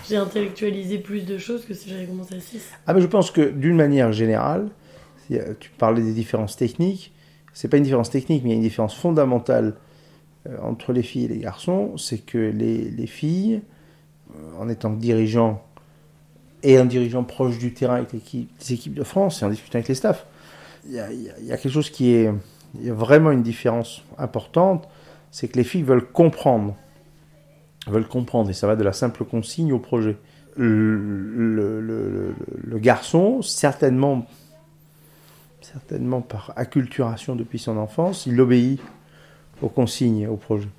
j'ai 0.08 0.16
intellectualisé 0.16 1.00
plus 1.00 1.26
de 1.26 1.38
choses 1.38 1.66
que 1.66 1.74
si 1.74 1.90
j'avais 1.90 2.06
commencé 2.06 2.36
à 2.36 2.40
6. 2.40 2.72
Ah, 2.88 2.94
mais 2.94 3.02
je 3.02 3.08
pense 3.08 3.32
que 3.32 3.42
d'une 3.42 3.76
manière 3.76 4.14
générale, 4.14 4.70
tu 5.28 5.70
parlais 5.78 6.02
des 6.02 6.14
différences 6.14 6.56
techniques, 6.56 7.12
c'est 7.56 7.70
pas 7.70 7.78
une 7.78 7.84
différence 7.84 8.10
technique, 8.12 8.44
mais 8.44 8.50
il 8.50 8.52
y 8.52 8.56
a 8.56 8.58
une 8.58 8.64
différence 8.64 8.96
fondamentale 8.96 9.76
euh, 10.48 10.58
entre 10.62 10.92
les 10.92 11.02
filles 11.02 11.26
et 11.26 11.30
les 11.30 11.40
garçons, 11.40 11.98
c'est 11.98 12.18
que 12.18 12.38
les, 12.38 12.92
les 12.92 13.08
filles, 13.08 13.62
euh, 14.36 14.60
en 14.60 14.68
étant 14.68 14.92
dirigeants 14.92 15.64
et 16.64 16.78
un 16.78 16.86
dirigeant 16.86 17.24
proche 17.24 17.58
du 17.58 17.74
terrain 17.74 17.96
avec 17.96 18.12
les 18.12 18.74
équipes 18.74 18.94
de 18.94 19.04
France 19.04 19.42
et 19.42 19.46
en 19.46 19.50
discutant 19.50 19.78
avec 19.78 19.88
les 19.88 19.96
staffs, 19.96 20.28
il 20.88 20.94
y 20.94 21.00
a, 21.00 21.08
quelque 21.58 21.70
chose 21.70 21.90
qui 21.90 22.12
est, 22.12 22.32
vraiment 22.84 23.32
une 23.32 23.42
différence 23.42 24.04
importante, 24.18 24.88
c'est 25.32 25.48
que 25.48 25.58
les 25.58 25.64
filles 25.64 25.84
veulent 25.84 26.06
comprendre 26.06 26.76
veulent 27.88 28.08
comprendre, 28.08 28.50
et 28.50 28.54
ça 28.54 28.68
va 28.68 28.76
de 28.76 28.84
la 28.84 28.94
simple 28.94 29.24
consigne 29.24 29.72
au 29.72 29.80
projet. 29.80 30.18
Le 30.58 32.34
garçon, 32.78 33.42
certainement, 33.44 34.26
certainement 35.76 36.22
par 36.22 36.54
acculturation 36.56 37.36
depuis 37.36 37.60
son 37.60 37.76
enfance, 37.76 38.26
il 38.28 38.40
obéit 38.40 38.80
aux 39.62 39.68
consignes, 39.68 40.26
au 40.26 40.38
projet. 40.38 40.70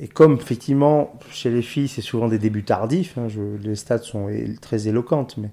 Et 0.00 0.06
comme 0.06 0.34
effectivement, 0.34 1.18
chez 1.30 1.50
les 1.50 1.62
filles, 1.62 1.88
c'est 1.88 2.02
souvent 2.02 2.28
des 2.28 2.38
débuts 2.38 2.62
tardifs, 2.62 3.16
hein, 3.16 3.28
les 3.62 3.74
stats 3.74 3.98
sont 3.98 4.28
très 4.60 4.86
éloquentes, 4.86 5.38
mais 5.38 5.48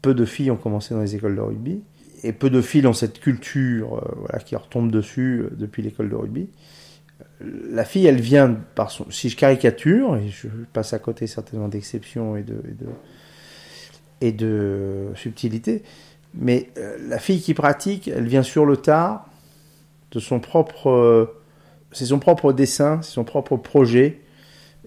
peu 0.00 0.12
de 0.12 0.24
filles 0.24 0.50
ont 0.50 0.56
commencé 0.56 0.92
dans 0.92 1.02
les 1.02 1.14
écoles 1.14 1.36
de 1.36 1.40
rugby, 1.40 1.82
et 2.24 2.32
peu 2.32 2.50
de 2.50 2.60
filles 2.60 2.86
ont 2.88 2.92
cette 2.92 3.20
culture 3.20 3.94
euh, 3.98 4.14
voilà, 4.16 4.40
qui 4.40 4.54
leur 4.54 4.68
tombe 4.68 4.90
dessus 4.90 5.42
euh, 5.42 5.50
depuis 5.56 5.82
l'école 5.82 6.08
de 6.08 6.16
rugby. 6.16 6.48
Euh, 7.42 7.68
La 7.70 7.84
fille, 7.84 8.06
elle 8.06 8.20
vient 8.20 8.56
par 8.74 8.90
son. 8.90 9.08
Si 9.10 9.28
je 9.28 9.36
caricature, 9.36 10.16
et 10.16 10.28
je 10.28 10.48
passe 10.72 10.94
à 10.94 10.98
côté 10.98 11.28
certainement 11.28 11.68
d'exceptions 11.68 12.36
et 12.36 12.42
de, 12.42 12.54
et 12.68 12.74
de, 12.74 12.86
et 14.20 14.32
de 14.32 15.08
subtilité, 15.14 15.82
mais 16.34 16.70
euh, 16.78 16.96
la 17.08 17.18
fille 17.18 17.40
qui 17.40 17.54
pratique, 17.54 18.08
elle 18.08 18.26
vient 18.26 18.42
sur 18.42 18.64
le 18.66 18.76
tard 18.76 19.26
de 20.12 20.18
son 20.20 20.40
propre. 20.40 20.90
euh, 20.90 21.26
c'est 21.92 22.06
son 22.06 22.18
propre 22.18 22.52
dessin, 22.52 23.00
c'est 23.02 23.12
son 23.12 23.24
propre 23.24 23.56
projet, 23.56 24.20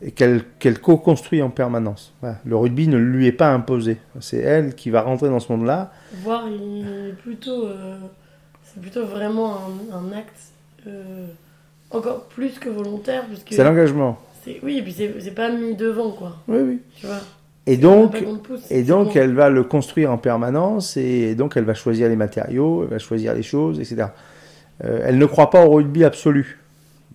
et 0.01 0.12
qu'elle 0.12 0.43
qu'elle 0.60 0.79
co-construit 0.79 1.41
en 1.41 1.49
permanence. 1.51 2.13
Voilà. 2.21 2.39
Le 2.45 2.55
rugby 2.58 2.88
ne 2.88 2.97
lui 2.97 3.27
est 3.27 3.31
pas 3.31 3.51
imposé. 3.53 3.97
C'est 4.19 4.39
elle 4.39 4.75
qui 4.75 4.89
va 4.89 5.01
rentrer 5.03 5.29
dans 5.29 5.39
ce 5.39 5.51
monde-là. 5.51 5.91
Il 6.47 6.88
est 7.10 7.13
plutôt. 7.13 7.65
euh, 7.67 7.97
c'est 8.63 8.81
plutôt 8.81 9.05
vraiment 9.05 9.58
un, 9.91 9.95
un 9.97 10.12
acte 10.12 10.51
encore 11.91 12.25
plus 12.25 12.60
que 12.60 12.69
volontaire, 12.69 13.25
puisque. 13.27 13.53
C'est 13.53 13.63
l'engagement. 13.63 14.17
c'est- 14.43 14.60
Oui, 14.63 14.77
et 14.77 14.81
puis 14.81 14.93
c'est 14.93 15.13
c'est 15.21 15.31
pas 15.36 15.49
mis 15.49 15.75
devant, 15.75 16.12
quoi. 16.12 16.38
Oui, 16.47 16.58
oui. 16.60 16.79
Tu 16.97 17.05
vois. 17.05 17.19
Et 17.67 17.78
donc, 17.78 18.23
Et 18.69 18.84
donc, 18.84 19.15
elle 19.15 19.34
va 19.34 19.49
le 19.49 19.63
construire 19.63 20.12
en 20.12 20.17
permanence, 20.17 20.97
et 20.97 21.34
donc 21.36 21.58
elle 21.58 21.63
va 21.63 21.73
choisir 21.73 22.08
les 22.10 22.15
matériaux, 22.15 22.84
elle 22.84 22.89
va 22.89 22.99
choisir 22.99 23.34
les 23.34 23.43
choses, 23.43 23.80
etc. 23.80 24.10
Euh, 24.84 25.01
elle 25.04 25.17
ne 25.17 25.25
croit 25.25 25.49
pas 25.49 25.65
au 25.65 25.71
rugby 25.71 26.04
absolu. 26.04 26.60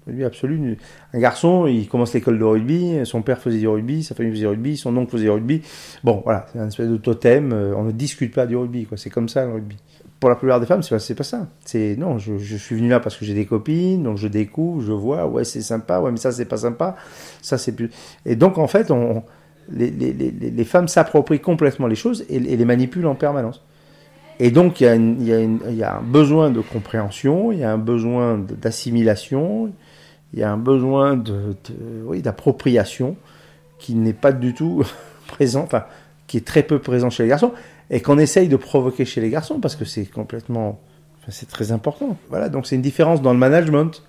Rugby 0.06 0.24
absolu. 0.24 0.78
Un 1.12 1.18
garçon, 1.20 1.66
il 1.66 1.86
commence 1.88 2.14
l'école 2.14 2.38
de 2.38 2.44
rugby, 2.44 3.00
son 3.04 3.22
père 3.22 3.38
faisait 3.38 3.58
du 3.58 3.68
rugby, 3.68 4.02
sa 4.02 4.14
famille 4.14 4.32
faisait 4.32 4.42
du 4.42 4.48
rugby, 4.48 4.76
son 4.76 4.96
oncle 4.96 5.12
faisait 5.12 5.24
du 5.24 5.30
rugby. 5.30 5.62
Bon, 6.02 6.22
voilà, 6.24 6.46
c'est 6.52 6.58
un 6.58 6.66
espèce 6.66 6.88
de 6.88 6.96
totem, 6.96 7.52
euh, 7.52 7.74
on 7.76 7.84
ne 7.84 7.92
discute 7.92 8.34
pas 8.34 8.46
du 8.46 8.56
rugby, 8.56 8.86
quoi. 8.86 8.96
C'est 8.96 9.10
comme 9.10 9.28
ça 9.28 9.44
le 9.46 9.52
rugby. 9.52 9.76
Pour 10.18 10.30
la 10.30 10.36
plupart 10.36 10.58
des 10.58 10.66
femmes, 10.66 10.82
c'est 10.82 10.94
pas, 10.94 10.98
c'est 10.98 11.14
pas 11.14 11.24
ça. 11.24 11.46
C'est 11.64 11.96
non, 11.96 12.18
je, 12.18 12.38
je 12.38 12.56
suis 12.56 12.74
venu 12.74 12.88
là 12.88 12.98
parce 12.98 13.16
que 13.16 13.24
j'ai 13.24 13.34
des 13.34 13.46
copines, 13.46 14.02
donc 14.02 14.18
je 14.18 14.26
découvre, 14.26 14.82
je 14.82 14.92
vois, 14.92 15.26
ouais, 15.26 15.44
c'est 15.44 15.62
sympa, 15.62 16.00
ouais, 16.00 16.10
mais 16.10 16.18
ça, 16.18 16.32
c'est 16.32 16.44
pas 16.44 16.58
sympa, 16.58 16.96
ça, 17.40 17.56
c'est 17.56 17.72
plus. 17.72 17.90
Et 18.26 18.34
donc, 18.36 18.58
en 18.58 18.66
fait, 18.66 18.90
on, 18.90 19.22
les, 19.72 20.64
femmes 20.64 20.88
s'approprient 20.88 21.40
complètement 21.40 21.86
les 21.86 21.94
choses 21.94 22.24
et, 22.28 22.38
les 22.38 22.64
manipulent 22.64 23.06
en 23.06 23.14
permanence. 23.14 23.62
Et 24.38 24.50
donc, 24.50 24.80
il 24.80 24.86
y, 25.22 25.82
a 25.82 25.96
un 25.96 26.02
besoin 26.02 26.50
de 26.50 26.60
compréhension, 26.60 27.52
il 27.52 27.58
y 27.58 27.64
a 27.64 27.72
un 27.72 27.78
besoin 27.78 28.38
d'assimilation, 28.38 29.70
il 30.32 30.38
y 30.38 30.42
a 30.42 30.50
un 30.50 30.56
besoin 30.56 31.16
de, 31.16 31.54
d'appropriation 32.22 33.16
qui 33.78 33.94
n'est 33.94 34.14
pas 34.14 34.32
du 34.32 34.54
tout 34.54 34.82
présent, 35.26 35.62
enfin, 35.62 35.84
qui 36.26 36.38
est 36.38 36.46
très 36.46 36.62
peu 36.62 36.78
présent 36.78 37.10
chez 37.10 37.24
les 37.24 37.28
garçons, 37.28 37.52
et 37.90 38.00
qu'on 38.00 38.18
essaye 38.18 38.48
de 38.48 38.56
provoquer 38.56 39.04
chez 39.04 39.20
les 39.20 39.30
garçons 39.30 39.60
parce 39.60 39.76
que 39.76 39.84
c'est 39.84 40.06
complètement. 40.06 40.80
C'est 41.28 41.48
très 41.48 41.70
important. 41.70 42.16
Voilà, 42.30 42.48
donc 42.48 42.66
c'est 42.66 42.76
une 42.76 42.82
différence 42.82 43.20
dans 43.20 43.32
le 43.32 43.38
management. 43.38 44.02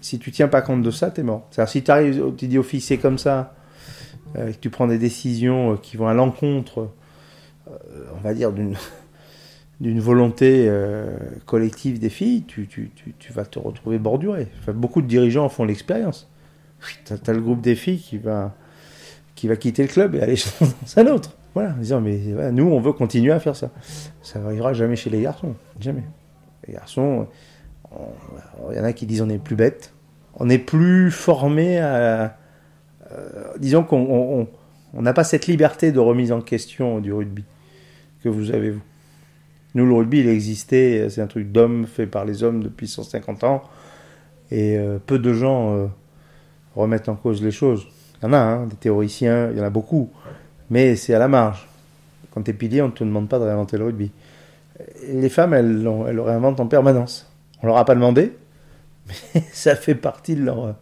Si 0.00 0.18
tu 0.18 0.32
tiens 0.32 0.48
pas 0.48 0.62
compte 0.62 0.82
de 0.82 0.90
ça, 0.90 1.10
t'es 1.10 1.22
mort. 1.22 1.46
C'est-à-dire, 1.50 1.70
si 1.70 1.82
tu 1.82 1.90
arrives, 1.90 2.24
tu 2.36 2.48
dis 2.48 2.58
au 2.58 2.62
fils, 2.62 2.86
c'est 2.86 2.96
comme 2.96 3.18
ça, 3.18 3.54
euh, 4.36 4.52
que 4.52 4.56
tu 4.58 4.70
prends 4.70 4.86
des 4.86 4.98
décisions 4.98 5.72
euh, 5.72 5.76
qui 5.76 5.96
vont 5.96 6.06
à 6.08 6.14
l'encontre, 6.14 6.88
euh, 7.70 7.72
on 8.16 8.20
va 8.20 8.34
dire, 8.34 8.52
d'une 8.52 8.76
d'une 9.80 10.00
volonté 10.00 10.70
collective 11.44 11.98
des 11.98 12.08
filles, 12.08 12.44
tu, 12.44 12.66
tu, 12.66 12.90
tu, 12.96 13.12
tu 13.18 13.32
vas 13.34 13.44
te 13.44 13.58
retrouver 13.58 13.98
borduré. 13.98 14.48
Beaucoup 14.68 15.02
de 15.02 15.06
dirigeants 15.06 15.50
font 15.50 15.66
l'expérience. 15.66 16.30
Tu 17.04 17.12
as, 17.12 17.32
le 17.34 17.42
groupe 17.42 17.60
des 17.60 17.74
filles 17.74 17.98
qui 17.98 18.16
va, 18.16 18.54
qui 19.34 19.48
va 19.48 19.56
quitter 19.56 19.82
le 19.82 19.88
club 19.88 20.14
et 20.14 20.22
aller 20.22 20.36
dans 20.62 20.66
un 20.96 21.06
autre. 21.08 21.36
Voilà, 21.52 21.72
disant, 21.72 22.00
mais 22.00 22.16
nous, 22.52 22.64
on 22.64 22.80
veut 22.80 22.94
continuer 22.94 23.32
à 23.32 23.38
faire 23.38 23.54
ça. 23.54 23.70
Ça 24.22 24.38
n'arrivera 24.38 24.72
jamais 24.72 24.96
chez 24.96 25.10
les 25.10 25.20
garçons. 25.20 25.54
Jamais. 25.78 26.04
Les 26.66 26.72
garçons, 26.72 27.26
on- 27.92 28.70
il 28.72 28.78
y 28.78 28.80
en 28.80 28.84
a 28.84 28.94
qui 28.94 29.04
disent 29.04 29.20
on 29.20 29.28
est 29.28 29.36
plus 29.36 29.56
bête. 29.56 29.92
On 30.36 30.48
est 30.48 30.58
plus 30.58 31.10
formé 31.10 31.78
à. 31.80 32.38
Euh, 33.12 33.44
disons 33.58 33.82
qu'on 33.84 33.98
on- 33.98 34.40
on- 34.42 34.48
on 34.94 35.02
n'a 35.02 35.12
pas 35.12 35.24
cette 35.24 35.46
liberté 35.46 35.92
de 35.92 35.98
remise 35.98 36.32
en 36.32 36.40
question 36.40 37.00
du 37.00 37.12
rugby 37.12 37.44
que 38.22 38.28
vous 38.28 38.50
avez, 38.50 38.70
vous. 38.70 38.80
Nous, 39.74 39.84
le 39.86 39.92
rugby, 39.94 40.20
il 40.20 40.28
existait, 40.28 41.08
c'est 41.10 41.20
un 41.20 41.26
truc 41.26 41.52
d'homme 41.52 41.86
fait 41.86 42.06
par 42.06 42.24
les 42.24 42.42
hommes 42.42 42.62
depuis 42.62 42.88
150 42.88 43.44
ans. 43.44 43.62
Et 44.50 44.78
euh, 44.78 44.98
peu 45.04 45.18
de 45.18 45.32
gens 45.34 45.74
euh, 45.76 45.86
remettent 46.74 47.08
en 47.10 47.14
cause 47.16 47.42
les 47.42 47.50
choses. 47.50 47.86
Il 48.22 48.26
y 48.26 48.28
en 48.28 48.32
a, 48.32 48.38
hein, 48.38 48.66
des 48.66 48.76
théoriciens, 48.76 49.50
il 49.50 49.58
y 49.58 49.60
en 49.60 49.64
a 49.64 49.70
beaucoup. 49.70 50.10
Mais 50.70 50.96
c'est 50.96 51.12
à 51.12 51.18
la 51.18 51.28
marge. 51.28 51.68
Quand 52.32 52.42
tu 52.42 52.52
es 52.52 52.54
pilier, 52.54 52.80
on 52.80 52.86
ne 52.86 52.92
te 52.92 53.04
demande 53.04 53.28
pas 53.28 53.38
de 53.38 53.44
réinventer 53.44 53.76
le 53.76 53.84
rugby. 53.84 54.10
Les 55.08 55.28
femmes, 55.28 55.52
elles, 55.52 55.86
elles 56.08 56.14
le 56.14 56.22
réinventent 56.22 56.60
en 56.60 56.66
permanence. 56.66 57.30
On 57.62 57.66
leur 57.66 57.76
a 57.76 57.84
pas 57.84 57.94
demandé, 57.94 58.32
mais 59.34 59.42
ça 59.52 59.74
fait 59.76 59.94
partie 59.94 60.36
de 60.36 60.44
leur, 60.44 60.74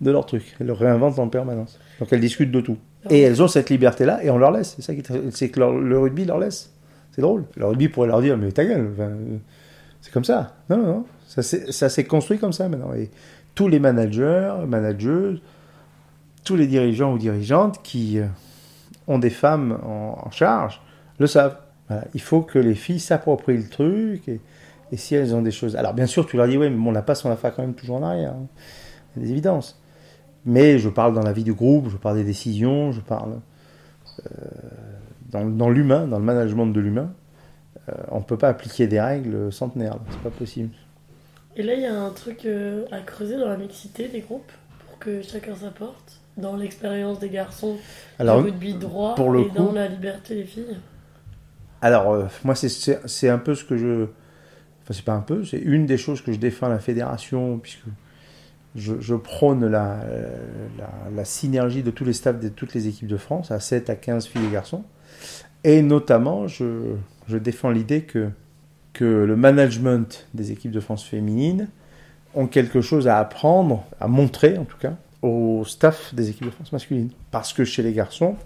de 0.00 0.10
leur 0.10 0.26
truc. 0.26 0.56
Elles 0.60 0.66
le 0.66 0.72
réinventent 0.72 1.18
en 1.18 1.28
permanence. 1.28 1.78
Donc 2.00 2.12
elles 2.12 2.20
discutent 2.20 2.52
de 2.52 2.60
tout. 2.60 2.76
Et 3.10 3.20
elles 3.20 3.42
ont 3.42 3.48
cette 3.48 3.70
liberté-là 3.70 4.22
et 4.24 4.30
on 4.30 4.38
leur 4.38 4.50
laisse. 4.50 4.74
C'est 4.76 4.82
ça 4.82 4.94
qui 4.94 5.00
est- 5.00 5.30
c'est 5.30 5.48
que 5.50 5.60
leur- 5.60 5.72
le 5.72 5.98
rugby 5.98 6.24
leur 6.24 6.38
laisse. 6.38 6.72
C'est 7.12 7.22
drôle. 7.22 7.44
Le 7.56 7.66
rugby 7.66 7.88
pourrait 7.88 8.08
leur 8.08 8.20
dire 8.22 8.36
mais 8.36 8.52
ta 8.52 8.64
gueule. 8.64 8.90
enfin, 8.92 9.04
euh, 9.10 9.36
c'est 10.00 10.12
comme 10.12 10.24
ça. 10.24 10.56
Non, 10.70 10.76
non, 10.78 10.86
non. 10.86 11.04
Ça 11.26 11.88
s'est 11.88 12.04
construit 12.04 12.38
comme 12.38 12.52
ça 12.52 12.68
maintenant. 12.68 12.94
Et 12.94 13.10
tous 13.54 13.68
les 13.68 13.78
managers, 13.80 14.52
manageuses, 14.66 15.40
tous 16.44 16.56
les 16.56 16.66
dirigeants 16.66 17.12
ou 17.12 17.18
dirigeantes 17.18 17.82
qui 17.82 18.18
euh, 18.18 18.26
ont 19.08 19.18
des 19.18 19.30
femmes 19.30 19.78
en, 19.84 20.22
en 20.26 20.30
charge 20.30 20.80
le 21.18 21.26
savent. 21.26 21.56
Voilà. 21.88 22.04
Il 22.14 22.20
faut 22.20 22.42
que 22.42 22.58
les 22.58 22.74
filles 22.74 23.00
s'approprient 23.00 23.56
le 23.56 23.68
truc 23.68 24.28
et, 24.28 24.40
et 24.92 24.96
si 24.96 25.14
elles 25.14 25.34
ont 25.34 25.42
des 25.42 25.50
choses. 25.50 25.76
Alors 25.76 25.94
bien 25.94 26.06
sûr, 26.06 26.26
tu 26.26 26.36
leur 26.36 26.46
dis 26.46 26.56
oui, 26.56 26.70
mais 26.70 26.76
bon, 26.76 26.92
la 26.92 27.02
passe, 27.02 27.24
on 27.24 27.28
la 27.28 27.36
fait 27.36 27.52
quand 27.54 27.62
même 27.62 27.74
toujours 27.74 27.96
en 27.96 28.02
arrière. 28.04 28.32
hein. 28.32 28.46
Il 29.16 29.22
y 29.22 29.24
a 29.24 29.26
des 29.26 29.32
évidences. 29.32 29.77
Mais 30.48 30.78
je 30.78 30.88
parle 30.88 31.12
dans 31.12 31.22
la 31.22 31.34
vie 31.34 31.44
du 31.44 31.52
groupe, 31.52 31.90
je 31.90 31.98
parle 31.98 32.16
des 32.16 32.24
décisions, 32.24 32.90
je 32.90 33.02
parle 33.02 33.38
euh, 34.20 34.30
dans, 35.30 35.44
dans 35.44 35.68
l'humain, 35.68 36.06
dans 36.06 36.18
le 36.18 36.24
management 36.24 36.66
de 36.66 36.80
l'humain. 36.80 37.12
Euh, 37.90 37.92
on 38.10 38.20
ne 38.20 38.24
peut 38.24 38.38
pas 38.38 38.48
appliquer 38.48 38.86
des 38.86 38.98
règles 38.98 39.52
centenaires, 39.52 39.98
c'est 40.10 40.20
pas 40.20 40.30
possible. 40.30 40.70
Et 41.54 41.62
là, 41.62 41.74
il 41.74 41.82
y 41.82 41.86
a 41.86 41.94
un 41.94 42.08
truc 42.12 42.46
euh, 42.46 42.86
à 42.90 43.00
creuser 43.00 43.36
dans 43.36 43.46
la 43.46 43.58
mixité 43.58 44.08
des 44.08 44.20
groupes 44.20 44.50
pour 44.86 44.98
que 44.98 45.20
chacun 45.20 45.54
s'apporte 45.54 46.22
dans 46.38 46.56
l'expérience 46.56 47.18
des 47.18 47.28
garçons, 47.28 47.76
Alors, 48.18 48.38
du 48.38 48.44
rugby 48.44 48.72
droit 48.72 49.16
pour 49.16 49.30
le 49.30 49.40
et 49.40 49.50
dans 49.50 49.72
la 49.72 49.86
liberté 49.86 50.34
des 50.34 50.44
filles. 50.44 50.78
Alors, 51.82 52.26
moi, 52.42 52.54
c'est 52.54 53.28
un 53.28 53.38
peu 53.38 53.54
ce 53.54 53.64
que 53.64 53.76
je. 53.76 54.04
Enfin, 54.82 54.92
c'est 54.92 55.04
pas 55.04 55.12
un 55.12 55.20
peu, 55.20 55.44
c'est 55.44 55.58
une 55.58 55.84
des 55.84 55.98
choses 55.98 56.22
que 56.22 56.32
je 56.32 56.38
défends 56.38 56.66
à 56.66 56.70
la 56.70 56.78
fédération, 56.78 57.58
puisque 57.58 57.84
je, 58.74 59.14
prône 59.14 59.66
la, 59.66 60.00
synergie 61.24 61.82
de 61.82 61.90
tous 61.90 62.04
les 62.04 62.12
staffs 62.12 62.40
de 62.40 62.48
toutes 62.48 62.74
les 62.74 62.88
équipes 62.88 63.08
de 63.08 63.16
France, 63.16 63.50
à 63.50 63.60
7 63.60 63.90
à 63.90 63.96
15 63.96 64.26
filles 64.26 64.46
et 64.46 64.52
garçons. 64.52 64.84
Et 65.64 65.82
notamment, 65.82 66.46
je, 66.46 66.96
défends 67.28 67.70
l'idée 67.70 68.02
que, 68.02 68.30
que 68.92 69.04
le 69.04 69.36
management 69.36 70.26
des 70.34 70.52
équipes 70.52 70.72
de 70.72 70.80
France 70.80 71.04
féminines 71.04 71.68
ont 72.34 72.46
quelque 72.46 72.80
chose 72.80 73.08
à 73.08 73.18
apprendre, 73.18 73.84
à 74.00 74.06
montrer 74.06 74.58
en 74.58 74.64
tout 74.64 74.78
cas, 74.78 74.94
au 75.22 75.64
staff 75.66 76.14
des 76.14 76.30
équipes 76.30 76.46
de 76.46 76.50
France 76.50 76.72
masculines. 76.72 77.10
Parce 77.30 77.52
que 77.52 77.64
chez 77.64 77.82
les 77.82 77.92
garçons, 77.92 78.36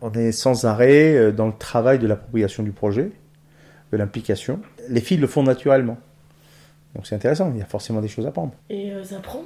on 0.00 0.12
est 0.12 0.32
sans 0.32 0.64
arrêt 0.64 1.16
euh, 1.16 1.32
dans 1.32 1.46
le 1.46 1.52
travail 1.58 1.98
de 1.98 2.06
l'appropriation 2.06 2.62
du 2.62 2.70
projet, 2.70 3.10
de 3.90 3.96
l'implication. 3.96 4.60
Les 4.88 5.00
filles 5.00 5.18
le 5.18 5.26
font 5.26 5.42
naturellement. 5.42 5.98
Donc 6.98 7.06
c'est 7.06 7.14
intéressant, 7.14 7.52
il 7.54 7.58
y 7.60 7.62
a 7.62 7.64
forcément 7.64 8.00
des 8.00 8.08
choses 8.08 8.26
à 8.26 8.32
prendre. 8.32 8.52
Et 8.68 8.90
euh, 8.92 9.04
ça 9.04 9.20
prend? 9.20 9.42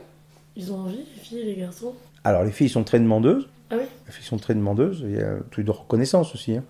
Ils 0.56 0.72
ont 0.72 0.78
envie, 0.78 1.04
les 1.14 1.20
filles 1.20 1.40
et 1.40 1.44
les 1.44 1.56
garçons? 1.56 1.92
Alors 2.24 2.44
les 2.44 2.50
filles 2.50 2.70
sont 2.70 2.82
très 2.82 2.98
demandeuses, 2.98 3.46
Ah 3.70 3.74
oui? 3.78 3.84
Les 4.06 4.12
filles 4.12 4.24
sont 4.24 4.38
très 4.38 4.54
demandeuses, 4.54 5.04
il 5.04 5.16
y 5.16 5.20
a 5.20 5.32
un 5.32 5.40
truc 5.50 5.66
de 5.66 5.70
reconnaissance 5.70 6.34
aussi. 6.34 6.56
hein. 6.56 6.64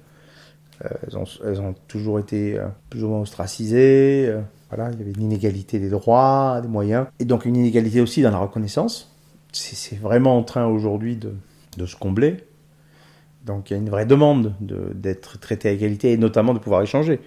Euh, 0.85 0.89
elles, 1.07 1.17
ont, 1.17 1.25
elles 1.45 1.61
ont 1.61 1.75
toujours 1.87 2.19
été 2.19 2.59
euh, 2.59 2.67
plus 2.91 3.05
ou 3.05 3.09
moins 3.09 3.21
ostracisées, 3.21 4.35
voilà, 4.71 4.91
il 4.93 4.99
y 4.99 5.03
avait 5.03 5.13
une 5.13 5.23
inégalité 5.23 5.79
des 5.79 5.89
droits, 5.89 6.59
des 6.61 6.67
moyens, 6.69 7.07
et 7.21 7.25
donc 7.27 7.45
une 7.45 7.55
inégalité 7.55 8.01
aussi 8.01 8.23
dans 8.23 8.33
la 8.33 8.39
reconnaissance. 8.39 9.15
C'est 9.53 10.01
vraiment 10.01 10.37
en 10.37 10.43
train 10.43 10.67
aujourd'hui 10.67 11.15
de, 11.15 11.33
de 11.77 11.87
se 11.87 11.95
combler. 11.95 12.39
Donc 13.47 13.71
il 13.71 13.75
y 13.75 13.77
a 13.77 13.79
une 13.79 13.91
vraie 13.91 14.07
demande 14.07 14.55
de- 14.61 14.93
d'être 14.95 15.39
traité 15.39 15.69
à 15.69 15.73
égalité 15.73 16.11
et 16.13 16.17
notamment 16.17 16.55
de 16.55 16.59
pouvoir 16.59 16.83
échanger. 16.83 17.21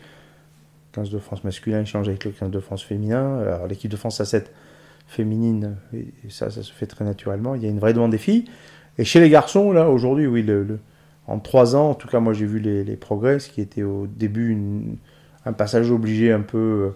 Le 0.95 1.01
15 1.01 1.09
de 1.09 1.19
France 1.19 1.43
masculin 1.43 1.81
échange 1.81 2.07
avec 2.07 2.23
le 2.23 2.31
15 2.31 2.49
de 2.51 2.59
France 2.61 2.81
féminin. 2.83 3.39
Alors 3.39 3.67
l'équipe 3.67 3.91
de 3.91 3.97
France 3.97 4.21
à 4.21 4.25
7 4.25 4.49
féminine, 5.07 5.75
et, 5.93 6.05
ça, 6.29 6.49
ça 6.49 6.63
se 6.63 6.71
fait 6.71 6.85
très 6.85 7.03
naturellement. 7.03 7.53
Il 7.53 7.63
y 7.63 7.65
a 7.65 7.69
une 7.69 7.79
vraie 7.79 7.93
demande 7.93 8.11
des 8.11 8.17
filles. 8.17 8.45
Et 8.97 9.03
chez 9.03 9.19
les 9.19 9.29
garçons, 9.29 9.73
là, 9.73 9.89
aujourd'hui, 9.89 10.25
oui, 10.25 10.41
le, 10.41 10.63
le- 10.63 10.79
en 11.27 11.39
trois 11.39 11.75
ans, 11.75 11.89
en 11.89 11.95
tout 11.95 12.07
cas, 12.07 12.21
moi, 12.21 12.31
j'ai 12.33 12.45
vu 12.45 12.59
les, 12.59 12.85
les 12.85 12.95
progrès, 12.95 13.39
ce 13.39 13.49
qui 13.49 13.59
était 13.59 13.83
au 13.83 14.07
début 14.07 14.51
une- 14.51 14.95
un 15.45 15.51
passage 15.51 15.91
obligé, 15.91 16.31
un 16.31 16.41
peu 16.41 16.93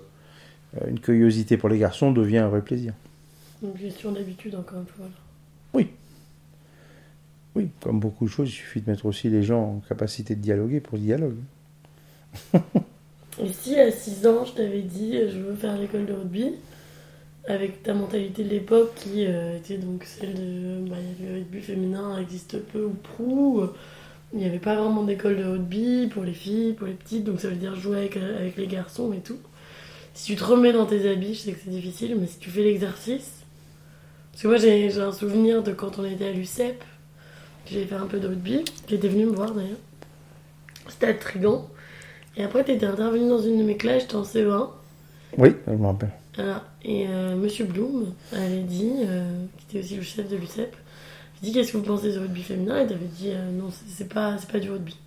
euh, 0.81 0.87
une 0.87 0.99
curiosité 1.01 1.57
pour 1.57 1.67
les 1.67 1.77
garçons, 1.77 2.11
devient 2.13 2.37
un 2.37 2.47
vrai 2.47 2.61
plaisir. 2.61 2.93
Une 3.61 3.73
question 3.73 4.13
d'habitude, 4.13 4.55
encore 4.55 4.79
une 4.79 4.87
fois. 4.87 5.05
là. 5.05 5.81
Oui, 7.55 7.69
comme 7.81 7.99
beaucoup 7.99 8.25
de 8.25 8.29
choses, 8.29 8.47
il 8.47 8.53
suffit 8.53 8.79
de 8.79 8.89
mettre 8.89 9.05
aussi 9.05 9.27
les 9.29 9.43
gens 9.43 9.61
en 9.61 9.79
capacité 9.89 10.35
de 10.35 10.41
dialoguer 10.41 10.79
pour 10.79 10.97
le 10.97 11.03
dialogue. 11.03 11.35
Et 13.41 13.53
si 13.53 13.79
à 13.79 13.91
6 13.91 14.27
ans, 14.27 14.45
je 14.45 14.53
t'avais 14.53 14.81
dit 14.81 15.15
euh, 15.15 15.29
je 15.31 15.37
veux 15.37 15.55
faire 15.55 15.77
l'école 15.77 16.05
de 16.05 16.13
rugby, 16.13 16.55
avec 17.47 17.83
ta 17.83 17.93
mentalité 17.93 18.43
de 18.43 18.49
l'époque 18.49 18.93
qui 18.95 19.25
euh, 19.25 19.57
était 19.57 19.77
donc 19.77 20.03
celle 20.03 20.33
de 20.33 20.89
bah, 20.89 20.97
le 21.21 21.35
rugby 21.35 21.61
féminin 21.61 22.19
existe 22.19 22.59
peu 22.71 22.83
ou 22.83 22.93
prou, 22.93 23.61
euh, 23.61 23.73
il 24.33 24.39
n'y 24.39 24.45
avait 24.45 24.59
pas 24.59 24.75
vraiment 24.75 25.03
d'école 25.03 25.37
de 25.37 25.45
rugby 25.45 26.07
pour 26.07 26.23
les 26.23 26.33
filles, 26.33 26.73
pour 26.73 26.87
les 26.87 26.93
petites, 26.93 27.23
donc 27.23 27.39
ça 27.39 27.47
veut 27.47 27.55
dire 27.55 27.75
jouer 27.75 27.97
avec, 27.97 28.57
les 28.57 28.67
garçons 28.67 29.13
et 29.13 29.19
tout. 29.19 29.39
Si 30.13 30.25
tu 30.25 30.35
te 30.35 30.43
remets 30.43 30.73
dans 30.73 30.85
tes 30.85 31.09
habits, 31.09 31.33
je 31.33 31.39
sais 31.39 31.51
que 31.53 31.59
c'est 31.63 31.71
difficile, 31.71 32.17
mais 32.19 32.27
si 32.27 32.37
tu 32.39 32.49
fais 32.49 32.63
l'exercice. 32.63 33.45
Parce 34.31 34.43
que 34.43 34.47
moi 34.49 34.57
j'ai 34.57 35.01
un 35.01 35.13
souvenir 35.13 35.63
de 35.63 35.71
quand 35.71 35.97
on 35.97 36.05
était 36.05 36.27
à 36.27 36.31
l'UCEP, 36.31 36.83
j'ai 37.65 37.85
fait 37.85 37.95
un 37.95 38.05
peu 38.05 38.19
de 38.19 38.27
rugby, 38.27 38.65
qui 38.85 38.95
était 38.95 39.07
venu 39.07 39.25
me 39.25 39.31
voir 39.31 39.53
d'ailleurs. 39.53 39.77
C'était 40.89 41.07
à 41.07 41.13
Trigan. 41.13 41.69
Et 42.37 42.43
après, 42.43 42.63
tu 42.63 42.71
étais 42.71 42.85
intervenu 42.85 43.27
dans 43.27 43.39
une 43.41 43.57
de 43.59 43.63
mes 43.63 43.77
classes, 43.77 44.03
j'étais 44.03 44.15
en 44.15 44.23
CE1. 44.23 44.69
Oui, 45.37 45.55
je 45.67 45.73
me 45.73 45.85
rappelle. 45.85 46.11
Voilà. 46.35 46.63
Et 46.83 47.05
euh, 47.07 47.35
Monsieur 47.35 47.65
Bloom 47.65 48.13
avait 48.31 48.61
dit, 48.61 48.93
euh, 49.03 49.43
qui 49.57 49.65
était 49.77 49.85
aussi 49.85 49.95
le 49.97 50.01
chef 50.03 50.29
de 50.29 50.37
l'UCEP, 50.37 50.75
il 51.41 51.45
dit 51.47 51.53
Qu'est-ce 51.53 51.71
que 51.73 51.77
vous 51.77 51.83
pensez 51.83 52.11
du 52.11 52.17
rugby 52.19 52.41
féminin? 52.43 52.81
Et 52.81 52.87
t'avais 52.87 53.05
dit 53.05 53.29
euh, 53.31 53.51
Non, 53.51 53.69
c'est- 53.87 54.07
pas, 54.07 54.37
pas 54.51 54.59
du 54.59 54.69
rugby. 54.71 54.97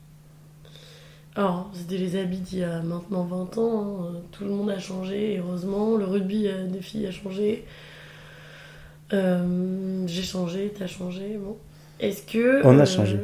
Alors, 1.35 1.71
c'était 1.73 1.97
les 1.97 2.21
habits 2.21 2.39
d'il 2.41 2.59
y 2.59 2.65
a 2.65 2.83
maintenant 2.83 3.25
20 3.25 3.57
ans, 3.59 3.97
hein. 4.03 4.13
tout 4.33 4.45
le 4.45 4.51
monde 4.51 4.69
a 4.69 4.79
changé, 4.79 5.39
heureusement, 5.39 5.97
le 5.97 6.05
rugby 6.05 6.47
euh, 6.47 6.67
des 6.67 6.83
filles 6.83 7.07
a 7.07 7.11
changé. 7.11 7.65
J'ai 9.11 10.23
changé, 10.23 10.73
t'as 10.79 10.87
changé, 10.87 11.37
bon. 11.39 11.57
Est-ce 12.01 12.23
que. 12.23 12.65
On 12.65 12.79
a 12.79 12.83
euh, 12.83 12.87
changé. 12.87 13.19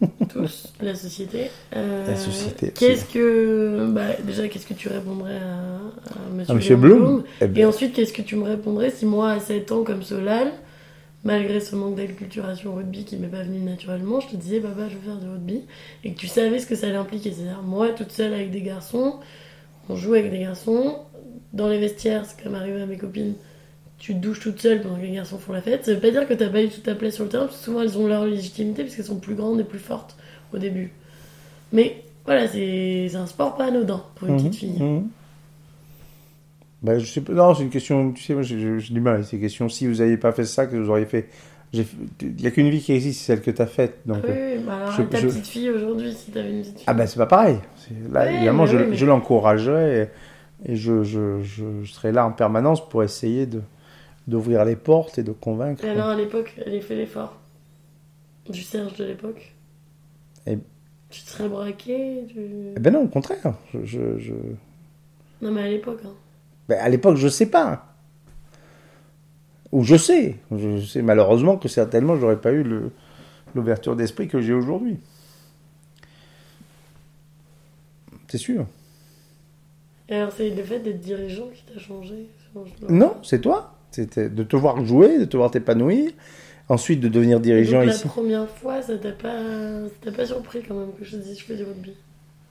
tous, 0.28 0.72
la 0.80 0.94
société. 0.94 1.50
Euh, 1.74 2.06
La 2.06 2.16
société, 2.16 2.70
Qu'est-ce 2.70 3.04
que. 3.06 3.90
Bah, 3.90 4.14
déjà, 4.24 4.48
qu'est-ce 4.48 4.66
que 4.66 4.74
tu 4.74 4.88
répondrais 4.88 5.36
à, 5.36 6.14
à 6.14 6.30
Monsieur, 6.32 6.46
Ah, 6.48 6.54
Monsieur 6.54 6.76
Léon 6.76 6.96
Blum 6.98 7.24
eh 7.40 7.60
Et 7.60 7.64
ensuite, 7.64 7.94
qu'est-ce 7.94 8.12
que 8.12 8.22
tu 8.22 8.36
me 8.36 8.44
répondrais 8.44 8.90
si 8.90 9.06
moi, 9.06 9.32
à 9.32 9.40
7 9.40 9.72
ans, 9.72 9.82
comme 9.82 10.02
Solal, 10.02 10.52
malgré 11.24 11.60
ce 11.60 11.74
manque 11.74 11.96
d'acculturation 11.96 12.72
au 12.72 12.76
rugby 12.76 13.04
qui 13.04 13.16
m'est 13.16 13.28
pas 13.28 13.42
venu 13.42 13.58
naturellement, 13.58 14.20
je 14.20 14.28
te 14.28 14.36
disais, 14.36 14.60
papa, 14.60 14.88
je 14.88 14.94
veux 14.94 15.02
faire 15.04 15.16
du 15.16 15.28
rugby, 15.28 15.62
et 16.04 16.12
que 16.12 16.18
tu 16.18 16.28
savais 16.28 16.58
ce 16.58 16.66
que 16.66 16.76
ça 16.76 16.86
allait 16.86 16.96
impliquer. 16.96 17.32
C'est-à-dire, 17.32 17.62
moi, 17.62 17.88
toute 17.90 18.12
seule 18.12 18.34
avec 18.34 18.50
des 18.50 18.62
garçons, 18.62 19.16
on 19.88 19.96
joue 19.96 20.14
avec 20.14 20.30
des 20.30 20.40
garçons, 20.40 20.96
dans 21.52 21.68
les 21.68 21.78
vestiaires, 21.78 22.24
c'est 22.24 22.42
comme 22.42 22.54
arrivé 22.54 22.80
à 22.80 22.86
mes 22.86 22.98
copines, 22.98 23.34
tu 23.98 24.14
te 24.14 24.18
douches 24.18 24.40
toute 24.40 24.60
seule 24.60 24.80
pendant 24.80 24.96
que 24.96 25.02
les 25.02 25.12
garçons 25.12 25.38
font 25.38 25.52
la 25.52 25.60
fête. 25.60 25.84
Ça 25.84 25.92
veut 25.94 26.00
pas 26.00 26.10
dire 26.10 26.26
que 26.28 26.34
t'as 26.34 26.48
pas 26.48 26.62
eu 26.62 26.68
toute 26.68 26.82
ta 26.84 26.94
place 26.94 27.14
sur 27.14 27.24
le 27.24 27.30
terrain, 27.30 27.46
parce 27.46 27.58
que 27.58 27.64
souvent 27.64 27.82
elles 27.82 27.98
ont 27.98 28.06
leur 28.06 28.24
légitimité, 28.26 28.82
parce 28.84 28.94
qu'elles 28.96 29.04
sont 29.04 29.18
plus 29.18 29.34
grandes 29.34 29.60
et 29.60 29.64
plus 29.64 29.78
fortes 29.80 30.16
au 30.54 30.58
début. 30.58 30.92
Mais 31.72 32.02
voilà, 32.24 32.46
c'est 32.48 33.10
un 33.14 33.26
sport 33.26 33.56
pas 33.56 33.66
anodin 33.66 34.02
pour 34.14 34.28
une 34.28 34.36
petite 34.36 34.54
fille. 34.56 34.80
mhm. 34.82 35.08
Bah, 36.82 36.98
je 36.98 37.06
sais 37.06 37.20
pas. 37.20 37.32
Non, 37.32 37.54
c'est 37.54 37.64
une 37.64 37.70
question. 37.70 38.12
Tu 38.12 38.22
sais, 38.22 38.34
moi, 38.34 38.42
j'ai 38.42 38.56
du 38.78 39.00
mal 39.00 39.14
avec 39.14 39.26
ces 39.26 39.38
questions. 39.40 39.68
Si 39.68 39.86
vous 39.86 39.96
n'aviez 39.96 40.16
pas 40.16 40.30
fait 40.32 40.44
ça, 40.44 40.66
que 40.66 40.76
vous 40.76 40.88
auriez 40.90 41.06
fait. 41.06 41.28
Il 41.72 41.84
n'y 42.38 42.46
a 42.46 42.50
qu'une 42.50 42.70
vie 42.70 42.80
qui 42.80 42.92
existe, 42.92 43.20
c'est 43.20 43.26
celle 43.34 43.42
que 43.42 43.50
tu 43.50 43.60
as 43.60 43.66
faite. 43.66 43.98
Donc, 44.06 44.18
Oui, 44.24 44.30
euh, 44.30 44.56
oui, 44.56 44.62
bah 44.64 44.76
alors 44.76 44.92
je- 44.92 45.02
ta 45.02 45.18
je- 45.18 45.26
petite 45.26 45.46
fille 45.48 45.68
aujourd'hui, 45.70 46.14
si 46.14 46.30
t'avais 46.30 46.50
une 46.50 46.60
petite 46.60 46.76
fille. 46.76 46.84
Ah 46.86 46.94
ben 46.94 47.06
c'est 47.06 47.18
pas 47.18 47.26
pareil. 47.26 47.56
Là, 48.10 48.30
évidemment, 48.32 48.62
mais 48.64 48.70
je, 48.70 48.76
oui, 48.78 48.84
mais- 48.90 48.96
je 48.96 49.04
l'encouragerais 49.04 50.10
et, 50.66 50.72
et 50.72 50.76
je, 50.76 51.02
je, 51.02 51.42
je, 51.42 51.64
je 51.82 51.92
serai 51.92 52.10
là 52.12 52.24
en 52.24 52.32
permanence 52.32 52.88
pour 52.88 53.02
essayer 53.02 53.44
de 53.44 53.60
d'ouvrir 54.28 54.64
les 54.64 54.76
portes 54.76 55.18
et 55.18 55.22
de 55.24 55.32
convaincre. 55.32 55.84
Et 55.84 55.88
alors 55.88 56.08
à 56.08 56.14
l'époque, 56.14 56.54
elle 56.64 56.76
a 56.76 56.80
fait 56.80 56.94
l'effort 56.94 57.36
du 58.48 58.62
Serge 58.62 58.94
de 58.96 59.04
l'époque. 59.04 59.54
Et- 60.46 60.58
Tu 61.10 61.22
te 61.22 61.30
serais 61.30 61.48
braqué 61.48 62.24
tu... 62.28 62.38
Eh 62.76 62.80
ben 62.80 62.92
non, 62.92 63.04
au 63.04 63.08
contraire. 63.08 63.54
Je, 63.72 63.84
je, 63.84 64.18
je- 64.18 64.34
Non 65.42 65.50
mais 65.50 65.62
à 65.62 65.68
l'époque, 65.68 66.00
hein. 66.04 66.12
Ben, 66.68 66.78
à 66.80 66.88
l'époque, 66.90 67.16
je 67.16 67.28
sais 67.28 67.46
pas. 67.46 67.94
Ou 69.72 69.82
je 69.84 69.96
sais. 69.96 70.36
Je 70.54 70.80
sais 70.84 71.00
malheureusement 71.02 71.56
que 71.56 71.68
certainement, 71.68 72.16
j'aurais 72.16 72.40
pas 72.40 72.52
eu 72.52 72.62
le- 72.62 72.90
l'ouverture 73.54 73.96
d'esprit 73.96 74.28
que 74.28 74.40
j'ai 74.42 74.52
aujourd'hui. 74.52 74.98
C'est 78.28 78.38
sûr. 78.38 78.66
Et 80.10 80.14
alors 80.16 80.32
c'est 80.32 80.50
le 80.50 80.62
fait 80.62 80.80
d'être 80.80 81.00
dirigeant 81.00 81.48
qui 81.54 81.62
t'a 81.64 81.78
changé 81.78 82.28
Non, 82.88 83.16
c'est 83.22 83.40
toi. 83.40 83.77
C'était 83.90 84.28
de 84.28 84.42
te 84.42 84.56
voir 84.56 84.84
jouer, 84.84 85.18
de 85.18 85.24
te 85.24 85.36
voir 85.36 85.50
t'épanouir. 85.50 86.10
Ensuite, 86.70 87.00
de 87.00 87.08
devenir 87.08 87.40
dirigeant 87.40 87.78
donc, 87.78 87.86
la 87.88 87.94
ici. 87.94 88.06
première 88.06 88.48
fois, 88.48 88.82
ça 88.82 88.98
t'a 88.98 89.12
pas, 89.12 89.40
ça 89.88 89.94
t'a 90.02 90.12
pas 90.12 90.26
surpris 90.26 90.62
quand 90.66 90.74
même 90.74 90.92
que 90.98 91.04
je 91.04 91.16
te 91.16 91.22
dise 91.22 91.38
je 91.38 91.44
fais 91.44 91.56
du 91.56 91.64
rugby? 91.64 91.94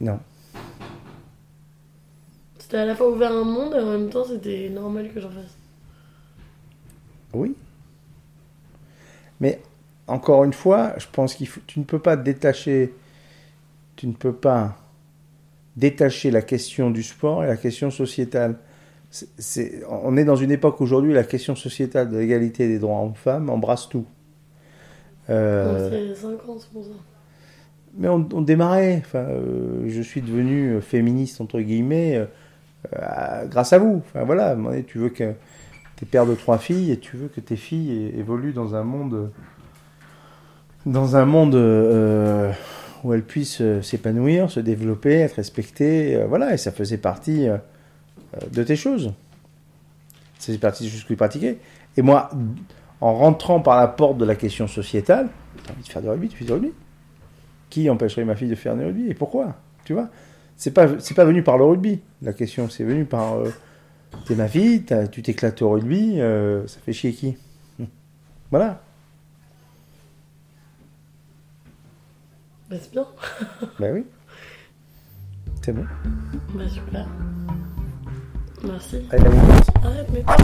Non. 0.02 0.20
C'était 2.58 2.78
à 2.78 2.86
la 2.86 2.96
fois 2.96 3.10
ouvert 3.10 3.32
un 3.32 3.44
monde 3.44 3.76
et 3.76 3.80
en 3.80 3.92
même 3.92 4.10
temps 4.10 4.26
c'était 4.26 4.70
normal 4.70 5.12
que 5.14 5.22
j'en 5.22 5.30
fasse. 5.30 5.56
Oui. 7.34 7.56
Mais 9.40 9.62
encore 10.08 10.44
une 10.44 10.54
fois, 10.54 10.94
je 10.98 11.06
pense 11.12 11.36
qu'il 11.36 11.48
faut, 11.48 11.62
tu 11.68 11.80
ne 11.80 11.86
peux 11.86 12.00
pas 12.00 12.18
détacher, 12.18 12.94
tu 13.96 14.08
ne 14.08 14.14
peux 14.14 14.34
pas 14.34 14.78
détacher 15.76 16.32
la 16.32 16.42
question 16.42 16.90
du 16.90 17.04
sport 17.04 17.44
et 17.44 17.48
la 17.48 17.58
question 17.58 17.92
sociétale. 17.92 18.58
C'est- 19.38 19.84
on 19.90 20.16
est 20.18 20.26
dans 20.26 20.36
une 20.36 20.52
époque 20.52 20.82
aujourd'hui, 20.82 21.12
où 21.12 21.14
la 21.14 21.24
question 21.24 21.56
sociétale 21.56 22.10
de 22.10 22.18
l'égalité 22.18 22.68
des 22.68 22.80
droits 22.80 23.02
hommes-femmes 23.02 23.50
embrasse 23.50 23.88
tout. 23.90 24.06
Euh, 25.30 25.90
Donc 25.90 25.94
c'est 26.16 26.22
5 26.22 26.50
ans, 26.50 26.58
c'est 26.58 26.72
pour 26.72 26.84
ça. 26.84 26.90
mais 27.98 28.08
on, 28.08 28.28
on 28.34 28.42
démarrait. 28.42 29.02
Enfin, 29.06 29.26
euh, 29.30 29.84
je 29.88 30.02
suis 30.02 30.22
devenu 30.22 30.80
féministe 30.82 31.42
entre 31.42 31.60
guillemets 31.60 32.28
euh, 32.96 33.46
grâce 33.48 33.74
à 33.74 33.80
vous. 33.80 34.02
Enfin 34.06 34.24
voilà, 34.24 34.56
tu 34.88 35.00
veux 35.00 35.10
que 35.10 35.34
t'es 35.98 36.06
père 36.06 36.26
de 36.26 36.36
trois 36.36 36.58
filles 36.60 36.92
et 36.92 36.98
tu 36.98 37.18
veux 37.18 37.28
que 37.28 37.42
tes 37.42 37.56
filles 37.58 38.14
évoluent 38.18 38.54
dans 38.54 38.76
un 38.76 38.84
monde, 38.84 39.32
dans 40.86 41.16
un 41.18 41.26
monde 41.26 41.56
euh, 41.56 42.52
où 43.04 43.14
elles 43.14 43.24
puissent 43.24 43.62
s'épanouir, 43.82 44.50
se 44.50 44.60
développer, 44.60 45.16
être 45.16 45.34
respectées. 45.36 46.24
voilà, 46.30 46.54
et 46.54 46.58
ça 46.58 46.72
faisait 46.72 46.98
partie 46.98 47.48
de 48.52 48.64
tes 48.64 48.76
choses. 48.76 49.14
Ça 50.40 50.48
faisait 50.48 50.58
partie 50.58 50.84
des 50.84 50.90
choses 50.90 51.04
que. 51.04 51.58
Et 51.98 52.02
moi, 52.02 52.30
en 53.02 53.14
rentrant 53.14 53.60
par 53.60 53.78
la 53.78 53.88
porte 53.88 54.18
de 54.18 54.26
la 54.26 54.36
question 54.36 54.68
sociétale, 54.68 55.30
t'as 55.64 55.74
envie 55.74 55.84
de 55.84 55.88
faire 55.88 56.02
du 56.02 56.10
rugby, 56.10 56.30
tu 56.30 56.38
fais 56.38 56.46
du 56.46 56.54
rugby 56.54 56.72
qui 57.70 57.90
empêcherait 57.90 58.26
ma 58.26 58.36
fille 58.36 58.50
de 58.50 58.56
faire 58.56 58.76
du 58.76 58.86
rugby? 58.86 59.10
Et 59.10 59.14
pourquoi? 59.14 59.56
Tu 59.84 59.94
vois? 59.94 60.10
C'est 60.56 60.72
pas 60.72 61.00
c'est 61.00 61.14
pas 61.14 61.26
venu 61.26 61.44
par 61.44 61.58
le 61.58 61.66
rugby. 61.66 62.02
La 62.22 62.34
question 62.34 62.70
c'est 62.70 62.84
venu 62.84 63.06
par 63.06 63.36
euh, 63.36 63.52
t'es 64.26 64.36
ma 64.36 64.48
fille, 64.48 64.84
tu 65.12 65.22
t'éclates 65.22 65.62
au 65.62 65.72
rugby, 65.72 66.20
euh, 66.20 66.66
ça 66.68 66.80
fait 66.80 66.94
chier 66.94 67.14
qui? 67.14 67.38
Voilà. 68.50 68.82
Bah 72.70 72.78
c'est 72.82 72.92
bien. 72.92 73.06
Ben 73.80 73.94
oui. 73.94 74.06
C'est 75.64 75.74
bon. 75.74 75.86
Bah 76.54 76.70
super. 76.70 77.08
Merci. 78.64 78.98
Allez, 79.12 79.24
la. 79.24 79.88
Arrête, 79.90 80.08
mais 80.12 80.22
pas. 80.22 80.36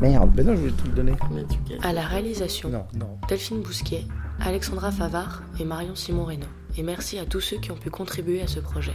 Merde, 0.00 0.30
ben 0.32 0.46
non, 0.46 0.56
je 0.56 0.62
vais 0.62 0.70
te 0.70 0.86
le 0.88 0.94
donner. 0.94 1.12
Mais 1.30 1.44
tu. 1.44 1.58
À 1.86 1.92
la 1.92 2.02
réalisation, 2.06 2.70
Non, 2.70 2.84
non. 2.94 3.18
Delphine 3.28 3.60
Bousquet, 3.62 4.04
Alexandra 4.40 4.90
Favard 4.90 5.42
et 5.60 5.64
Marion 5.64 5.94
Simon 5.94 6.24
Reynaud. 6.24 6.46
Et 6.76 6.82
merci 6.82 7.18
à 7.18 7.26
tous 7.26 7.40
ceux 7.40 7.58
qui 7.58 7.70
ont 7.72 7.76
pu 7.76 7.90
contribuer 7.90 8.40
à 8.42 8.46
ce 8.46 8.60
projet. 8.60 8.92